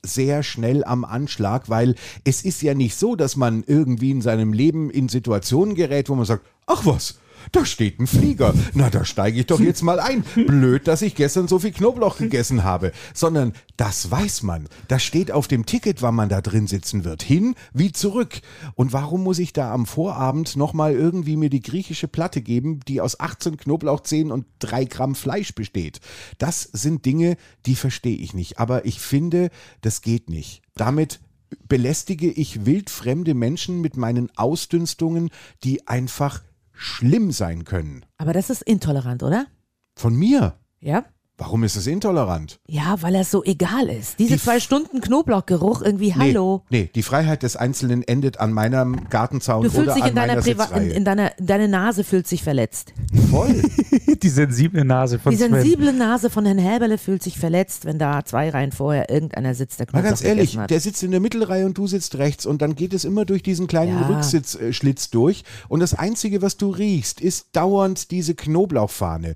[0.03, 4.53] sehr schnell am Anschlag, weil es ist ja nicht so, dass man irgendwie in seinem
[4.53, 7.19] Leben in Situationen gerät, wo man sagt, ach was,
[7.51, 8.53] da steht ein Flieger.
[8.73, 10.23] Na, da steige ich doch jetzt mal ein.
[10.35, 12.91] Blöd, dass ich gestern so viel Knoblauch gegessen habe.
[13.13, 14.67] Sondern das weiß man.
[14.87, 17.23] Das steht auf dem Ticket, wann man da drin sitzen wird.
[17.23, 18.41] Hin wie zurück.
[18.75, 23.01] Und warum muss ich da am Vorabend nochmal irgendwie mir die griechische Platte geben, die
[23.01, 25.99] aus 18 Knoblauchzehen und 3 Gramm Fleisch besteht?
[26.37, 28.59] Das sind Dinge, die verstehe ich nicht.
[28.59, 29.49] Aber ich finde,
[29.81, 30.61] das geht nicht.
[30.75, 31.19] Damit
[31.67, 35.29] belästige ich wildfremde Menschen mit meinen Ausdünstungen,
[35.63, 36.41] die einfach
[36.75, 38.05] schlimm sein können.
[38.17, 39.47] Aber das ist intolerant, oder?
[39.95, 40.57] Von mir?
[40.79, 41.05] Ja.
[41.37, 42.61] Warum ist es intolerant?
[42.65, 44.19] Ja, weil er so egal ist.
[44.19, 46.63] Diese die zwei Stunden Knoblauchgeruch irgendwie, hallo.
[46.69, 50.09] Nee, nee, die Freiheit des Einzelnen endet an meinem Gartenzaun du fühlst oder dich an
[50.11, 52.93] in deiner meiner Priva in, in, deiner, deine Nase fühlt sich verletzt.
[53.29, 53.61] Voll.
[54.23, 55.97] die sensible Nase von Die sensible Sven.
[55.97, 59.87] Nase von Herrn Häberle fühlt sich verletzt, wenn da zwei Reihen vorher irgendeiner sitzt, der
[59.87, 62.75] Knoblauch Mal ganz ehrlich, der sitzt in der Mittelreihe und du sitzt rechts und dann
[62.75, 64.07] geht es immer durch diesen kleinen ja.
[64.07, 69.35] Rücksitzschlitz durch und das Einzige, was du riechst, ist dauernd diese Knoblauchfahne.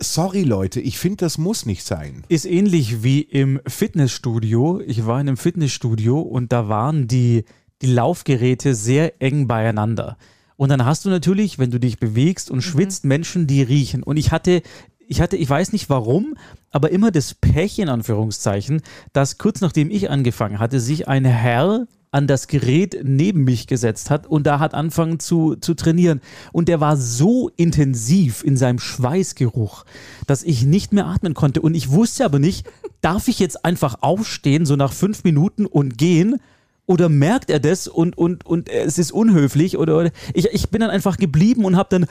[0.00, 2.24] Sorry Leute, ich finde, das muss nicht sein.
[2.28, 4.80] Ist ähnlich wie im Fitnessstudio.
[4.84, 7.44] Ich war in einem Fitnessstudio und da waren die,
[7.80, 10.16] die Laufgeräte sehr eng beieinander.
[10.56, 12.62] Und dann hast du natürlich, wenn du dich bewegst und mhm.
[12.62, 14.02] schwitzt, Menschen, die riechen.
[14.02, 14.62] Und ich hatte,
[15.06, 16.34] ich hatte, ich weiß nicht warum,
[16.70, 18.82] aber immer das Pech in Anführungszeichen,
[19.12, 24.08] dass kurz nachdem ich angefangen hatte, sich ein Herr an das Gerät neben mich gesetzt
[24.08, 26.20] hat und da hat angefangen zu, zu trainieren.
[26.52, 29.84] Und der war so intensiv in seinem Schweißgeruch,
[30.28, 31.60] dass ich nicht mehr atmen konnte.
[31.60, 35.98] Und ich wusste aber nicht, darf ich jetzt einfach aufstehen, so nach fünf Minuten und
[35.98, 36.40] gehen?
[36.86, 39.78] Oder merkt er das und, und, und es ist unhöflich?
[39.78, 42.06] Oder, oder ich, ich bin dann einfach geblieben und habe dann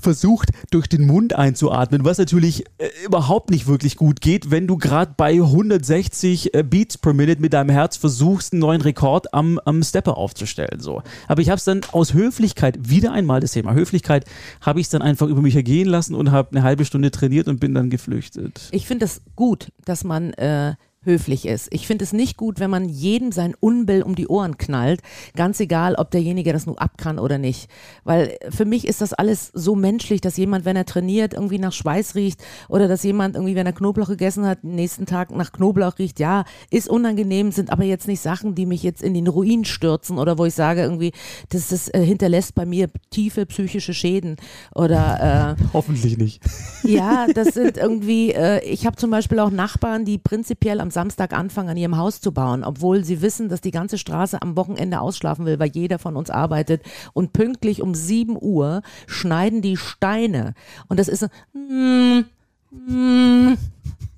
[0.00, 4.76] versucht, durch den Mund einzuatmen, was natürlich äh, überhaupt nicht wirklich gut geht, wenn du
[4.76, 9.60] gerade bei 160 äh, Beats per Minute mit deinem Herz versuchst, einen neuen Rekord am,
[9.64, 10.80] am Stepper aufzustellen.
[10.80, 11.02] So.
[11.28, 14.24] Aber ich habe es dann aus Höflichkeit, wieder einmal das Thema Höflichkeit,
[14.60, 17.46] habe ich es dann einfach über mich ergehen lassen und habe eine halbe Stunde trainiert
[17.46, 18.68] und bin dann geflüchtet.
[18.72, 20.74] Ich finde es gut, dass man äh,
[21.04, 21.68] höflich ist.
[21.70, 25.00] Ich finde es nicht gut, wenn man jedem sein Unbill um die Ohren knallt,
[25.36, 27.70] ganz egal, ob derjenige das nur ab kann oder nicht.
[28.04, 31.72] Weil für mich ist das alles so menschlich, dass jemand, wenn er trainiert, irgendwie nach
[31.72, 35.98] Schweiß riecht oder dass jemand irgendwie, wenn er Knoblauch gegessen hat, nächsten Tag nach Knoblauch
[35.98, 36.18] riecht.
[36.18, 40.18] Ja, ist unangenehm, sind aber jetzt nicht Sachen, die mich jetzt in den Ruin stürzen
[40.18, 41.12] oder wo ich sage irgendwie,
[41.50, 44.36] das, das äh, hinterlässt bei mir tiefe psychische Schäden
[44.74, 46.42] oder äh, hoffentlich nicht.
[46.82, 51.32] Ja, das sind irgendwie, äh, ich habe zum Beispiel auch Nachbarn, die prinzipiell am Samstag
[51.32, 55.00] anfangen, an ihrem Haus zu bauen, obwohl sie wissen, dass die ganze Straße am Wochenende
[55.00, 56.82] ausschlafen will, weil jeder von uns arbeitet.
[57.12, 60.54] Und pünktlich um 7 Uhr schneiden die Steine.
[60.88, 62.24] Und das ist so, mm,
[62.70, 63.56] mm,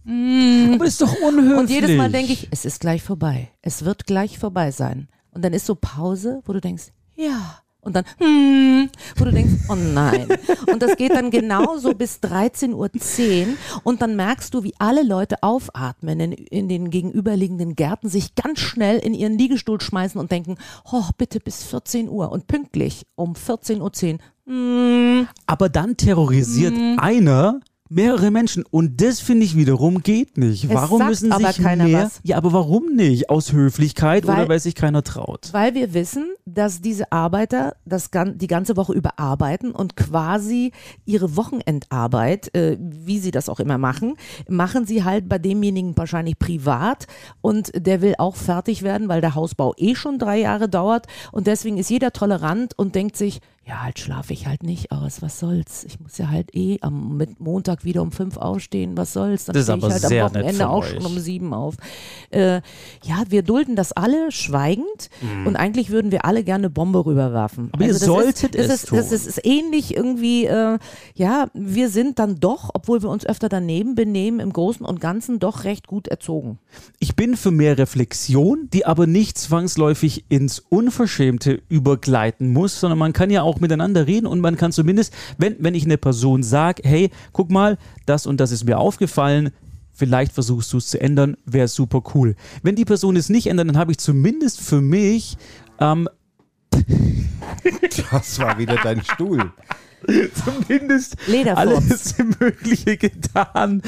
[0.04, 0.74] mm.
[0.74, 1.58] Aber das ist doch unhöflich.
[1.58, 3.50] Und jedes Mal denke ich, es ist gleich vorbei.
[3.62, 5.08] Es wird gleich vorbei sein.
[5.32, 9.64] Und dann ist so Pause, wo du denkst, ja, und dann, hm, wo du denkst,
[9.68, 10.28] oh nein.
[10.70, 12.90] Und das geht dann genauso bis 13.10 Uhr
[13.84, 18.60] und dann merkst du, wie alle Leute aufatmen in, in den gegenüberliegenden Gärten, sich ganz
[18.60, 20.56] schnell in ihren Liegestuhl schmeißen und denken,
[20.90, 22.30] oh, bitte bis 14 Uhr.
[22.32, 27.60] Und pünktlich um 14.10 Uhr, hm, Aber dann terrorisiert einer
[27.90, 30.64] mehrere Menschen und das finde ich wiederum geht nicht.
[30.64, 32.04] Es Warum müssen aber sich keiner mehr?
[32.04, 32.20] was.
[32.22, 33.28] Ja, aber warum nicht?
[33.28, 35.48] Aus Höflichkeit Weil- oder weil sich keiner traut?
[35.52, 40.70] Weil wir wissen, dass diese Arbeiter das gan die ganze Woche über arbeiten und quasi
[41.04, 44.14] ihre Wochenendarbeit, äh, wie sie das auch immer machen,
[44.48, 47.06] machen sie halt bei demjenigen wahrscheinlich privat
[47.40, 51.46] und der will auch fertig werden, weil der Hausbau eh schon drei Jahre dauert und
[51.48, 55.38] deswegen ist jeder tolerant und denkt sich, ja, halt schlafe ich halt nicht aus, was
[55.38, 55.84] soll's?
[55.84, 59.44] Ich muss ja halt eh am mit Montag wieder um fünf aufstehen, was soll's?
[59.44, 60.90] Dann Das stehe ich halt am Wochenende auch euch.
[60.94, 61.76] schon um sieben auf.
[62.30, 62.62] Äh,
[63.04, 65.10] ja, wir dulden das alle schweigend
[65.44, 67.64] und eigentlich würden wir alle gerne Bombe rüberwerfen.
[67.64, 67.70] Mhm.
[67.74, 69.14] Aber ihr das solltet ist, das es ist, Das tun.
[69.16, 70.78] ist, ist ähnlich irgendwie, äh,
[71.14, 75.38] ja, wir sind dann doch, obwohl wir uns öfter daneben benehmen, im Großen und Ganzen
[75.38, 76.58] doch recht gut erzogen.
[76.98, 83.12] Ich bin für mehr Reflexion, die aber nicht zwangsläufig ins Unverschämte übergleiten muss, sondern man
[83.12, 86.82] kann ja auch miteinander reden und man kann zumindest, wenn, wenn ich eine Person sage,
[86.84, 89.50] hey, guck mal, das und das ist mir aufgefallen,
[89.92, 92.36] vielleicht versuchst du es zu ändern, wäre super cool.
[92.62, 95.36] Wenn die Person es nicht ändert, dann habe ich zumindest für mich
[95.80, 96.08] ähm,
[98.10, 99.52] Das war wieder dein Stuhl.
[100.44, 101.58] zumindest Lederfurz.
[101.58, 103.82] alles Mögliche getan,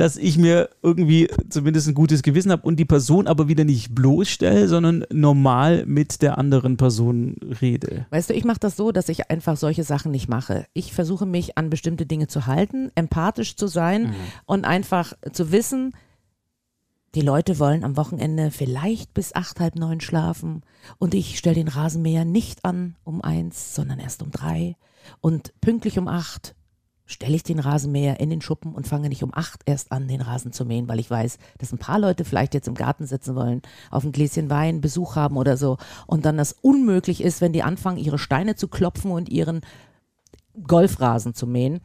[0.00, 3.94] dass ich mir irgendwie zumindest ein gutes Gewissen habe und die Person aber wieder nicht
[3.94, 8.06] bloßstelle, sondern normal mit der anderen Person rede.
[8.08, 10.64] Weißt du, ich mache das so, dass ich einfach solche Sachen nicht mache.
[10.72, 14.14] Ich versuche mich an bestimmte Dinge zu halten, empathisch zu sein
[14.46, 15.92] und einfach zu wissen,
[17.14, 20.62] die Leute wollen am Wochenende vielleicht bis acht, halb neun schlafen
[20.96, 24.76] und ich stelle den Rasenmäher nicht an um eins, sondern erst um drei
[25.20, 26.54] und pünktlich um acht
[27.10, 30.20] stelle ich den Rasenmäher in den Schuppen und fange nicht um acht erst an, den
[30.20, 33.34] Rasen zu mähen, weil ich weiß, dass ein paar Leute vielleicht jetzt im Garten sitzen
[33.34, 37.52] wollen, auf ein Gläschen Wein Besuch haben oder so und dann das unmöglich ist, wenn
[37.52, 39.62] die anfangen, ihre Steine zu klopfen und ihren
[40.66, 41.80] Golfrasen zu mähen.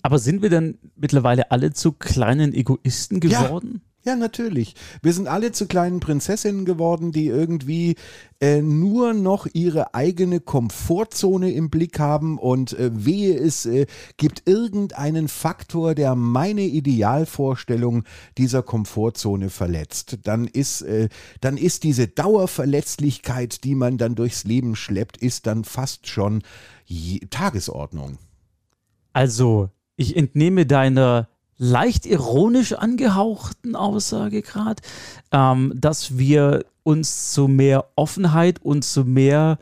[0.00, 3.82] Aber sind wir dann mittlerweile alle zu kleinen Egoisten geworden?
[3.84, 4.74] Ja, natürlich.
[5.00, 7.94] Wir sind alle zu kleinen Prinzessinnen geworden, die irgendwie
[8.40, 13.86] äh, nur noch ihre eigene Komfortzone im Blick haben und äh, wehe es äh,
[14.16, 18.02] gibt irgendeinen Faktor, der meine Idealvorstellung
[18.38, 20.18] dieser Komfortzone verletzt.
[20.24, 21.08] Dann ist, äh,
[21.40, 26.42] dann ist diese Dauerverletzlichkeit, die man dann durchs Leben schleppt, ist dann fast schon
[27.30, 28.18] Tagesordnung.
[29.12, 31.28] Also, ich entnehme deiner
[31.62, 34.82] leicht ironisch angehauchten Aussage gerade,
[35.30, 39.58] ähm, dass wir uns zu mehr Offenheit und zu mehr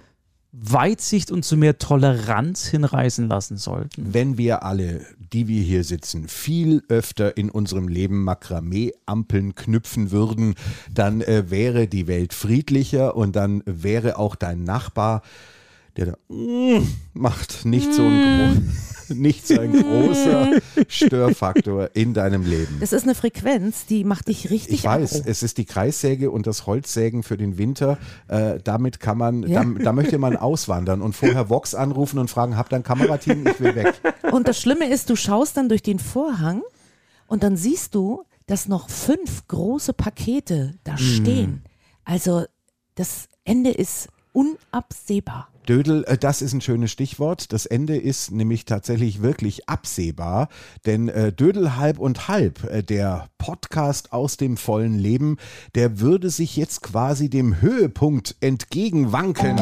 [0.53, 4.15] Weitsicht und zu mehr Toleranz hinreißen lassen sollten.
[4.15, 10.55] wenn wir alle, die wir hier sitzen, viel öfter in unserem Leben Makramee-Ampeln knüpfen würden,
[10.93, 15.23] dann äh, wäre die Welt friedlicher und dann wäre auch dein Nachbar,
[16.01, 18.21] der da mm, macht, nicht so ein,
[18.59, 22.79] gro nicht so ein großer Störfaktor in deinem Leben.
[22.81, 25.31] Das ist eine Frequenz, die macht dich richtig Ich weiß, aggro.
[25.31, 27.99] es ist die Kreissäge und das Holzsägen für den Winter.
[28.29, 29.63] Äh, damit kann man, Ja.
[29.65, 33.47] da, da möchte man auswandern und vorher Vox anrufen und fragen, habt ihr ein Kamerateam?
[33.47, 33.95] Ich will weg.
[34.33, 36.63] Und das Schlimme ist, du schaust dann durch den Vorhang
[37.27, 41.63] und dann siehst du, dass noch fünf große Pakete da stehen.
[42.05, 42.45] Also
[42.97, 45.49] Das Ende ist unabsehbar.
[45.71, 47.53] Dödel, äh, das ist ein schönes Stichwort.
[47.53, 50.49] Das Ende ist nämlich tatsächlich wirklich absehbar,
[50.85, 55.37] denn äh, Dödel halb und halb, äh, der Podcast aus dem vollen Leben,
[55.77, 59.61] der würde sich jetzt quasi dem Höhepunkt entgegenwanken.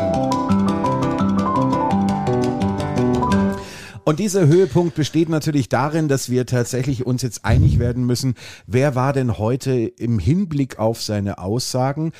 [4.04, 8.36] Und dieser Höhepunkt besteht natürlich darin, dass wir tatsächlich uns jetzt einig werden müssen,
[8.66, 12.12] wer war denn heute im Hinblick auf seine Aussagen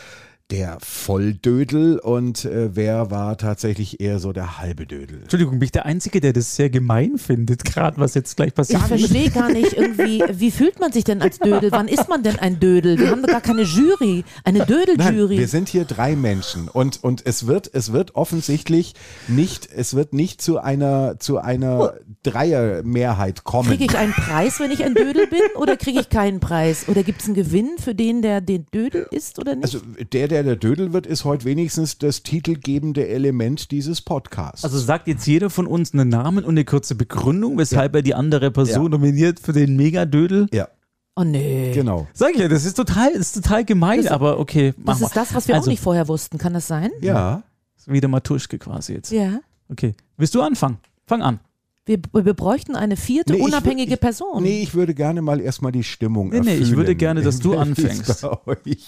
[0.51, 5.21] der Volldödel und äh, wer war tatsächlich eher so der halbe Dödel.
[5.23, 8.55] Entschuldigung, bin ich der Einzige, der das sehr gemein findet, gerade was jetzt gleich Ich
[8.55, 8.81] passiert.
[8.83, 11.71] verstehe gar nicht irgendwie, wie fühlt man sich denn als Dödel?
[11.71, 12.99] Wann ist man denn ein Dödel?
[12.99, 15.39] Wir haben doch gar keine Jury, eine Dödel-Jury.
[15.39, 18.95] wir sind hier drei Menschen und, und es wird, es wird offensichtlich
[19.29, 23.69] nicht, es wird nicht zu einer, zu einer Dreiermehrheit kommen.
[23.69, 26.89] Kriege ich einen Preis, wenn ich ein Dödel bin, oder kriege ich keinen Preis?
[26.89, 29.65] Oder gibt es einen Gewinn für den, der den Dödel ist oder nicht?
[29.65, 29.81] Also
[30.13, 34.65] der, der der Dödel wird, ist heute wenigstens das titelgebende Element dieses Podcasts.
[34.65, 38.15] Also sagt jetzt jeder von uns einen Namen und eine kurze Begründung, weshalb er die
[38.15, 38.89] andere Person Ja.
[38.91, 40.47] nominiert für den Megadödel?
[40.53, 40.69] ja,
[41.17, 41.73] oh nee.
[41.75, 42.07] genau.
[42.13, 44.75] Sag ich ja, das ist total, ist total gemein, Das- aber okay.
[44.85, 46.39] Das ist das, was wir also, auch nicht vorher wussten.
[46.39, 46.91] Kann das sein?
[47.01, 47.43] Ja.
[47.87, 49.11] Wieder Matuschke quasi jetzt.
[49.13, 49.41] Ja.
[49.71, 49.95] Okay.
[50.17, 50.79] Willst du anfangen?
[51.07, 51.41] Fang an.
[51.89, 54.43] Wir, wir bräuchten eine vierte Nee, unabhängige ich- Person.
[54.43, 57.55] Nee, ich würde gerne mal erstmal die Stimmung Nee, nee, ich würde gerne, dass du
[57.57, 58.27] anfängst.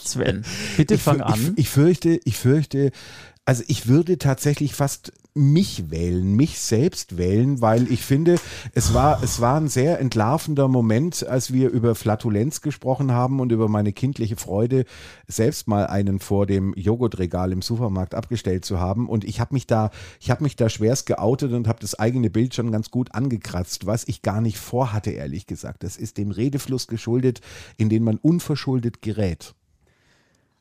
[0.05, 0.45] Sven,
[0.77, 1.41] bitte Ich, fang an.
[1.57, 2.91] Ich, ich fürchte, ich fürchte,
[3.51, 8.37] also ich würde tatsächlich fast mich wählen, mich selbst wählen, weil ich finde,
[8.75, 13.51] es war, es war ein sehr entlarvender Moment, als wir über Flatulenz gesprochen haben und
[13.51, 14.85] über meine kindliche Freude,
[15.27, 19.09] selbst mal einen vor dem Joghurtregal im Supermarkt abgestellt zu haben.
[19.09, 19.91] Und ich habe mich da,
[20.21, 23.85] ich habe mich da schwerst geoutet und habe das eigene Bild schon ganz gut angekratzt,
[23.85, 25.83] was ich gar nicht vorhatte, ehrlich gesagt.
[25.83, 27.41] Das ist dem Redefluss geschuldet,
[27.79, 29.57] in den man unverschuldet gerät.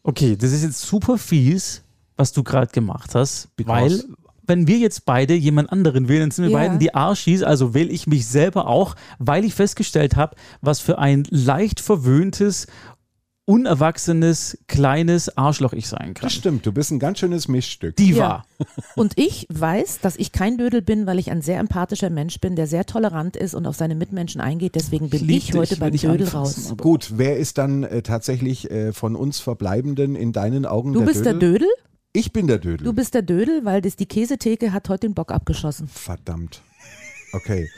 [0.01, 1.83] Okay, das ist jetzt super fies,
[2.19, 3.73] was du gerade gemacht hast, Because-
[4.07, 4.15] weil
[4.45, 6.57] wenn wir jetzt beide jemand anderen wählen, dann sind wir Ja.
[6.57, 10.97] beiden die Arschis, also wähle ich mich selber auch, weil ich festgestellt habe, was für
[10.97, 12.65] ein leicht verwöhntes,
[13.45, 16.21] unerwachsenes, kleines Arschloch ich sein kann.
[16.27, 17.95] Das stimmt, du bist ein ganz schönes Mischstück.
[17.95, 18.17] Die Ja.
[18.19, 18.45] war.
[18.95, 22.55] Und ich weiß, dass ich kein Dödel bin, weil ich ein sehr empathischer Mensch bin,
[22.55, 24.75] der sehr tolerant ist und auf seine Mitmenschen eingeht.
[24.75, 26.77] Deswegen bin lieb ich heute beim ich Dödel anfassen, raus.
[26.77, 31.05] Gut, wer ist dann äh, tatsächlich äh, von uns Verbleibenden in deinen Augen Du der
[31.07, 31.39] bist Dödel?
[31.39, 31.67] der Dödel?
[32.13, 32.85] Ich bin der Dödel.
[32.85, 35.87] Du bist der Dödel, weil das, die Käsetheke hat heute den Bock abgeschossen.
[35.87, 36.61] Verdammt.
[37.33, 37.69] Okay.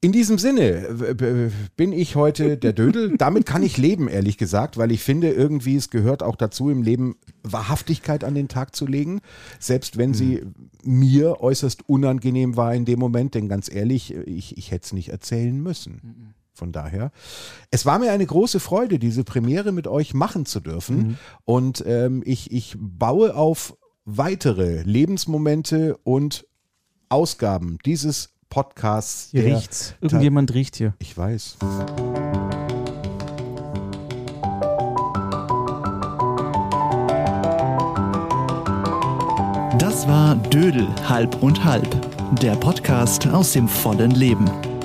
[0.00, 3.16] In diesem Sinne w- b- bin ich heute der Dödel.
[3.16, 6.82] Damit kann ich leben, ehrlich gesagt, weil ich finde, irgendwie es gehört auch dazu, im
[6.82, 9.20] Leben Wahrhaftigkeit an den Tag zu legen.
[9.58, 10.42] Selbst wenn sie
[10.82, 15.08] mir äußerst unangenehm war in dem Moment, denn ganz ehrlich, ich, ich hätte es nicht
[15.08, 16.34] erzählen müssen.
[16.56, 17.10] Von daher,
[17.70, 21.18] es war mir eine große Freude, diese Premiere mit euch machen zu dürfen.
[21.44, 23.76] Und ähm, ich, ich baue auf
[24.06, 26.46] weitere Lebensmomente und
[27.10, 29.28] Ausgaben dieses Podcasts.
[29.32, 29.94] Hier riecht's.
[30.00, 30.94] Irgendjemand riecht hier.
[30.98, 31.58] Ich weiß.
[39.78, 41.88] Das war Dödel halb und halb,
[42.40, 44.75] der Podcast aus dem vollen Leben.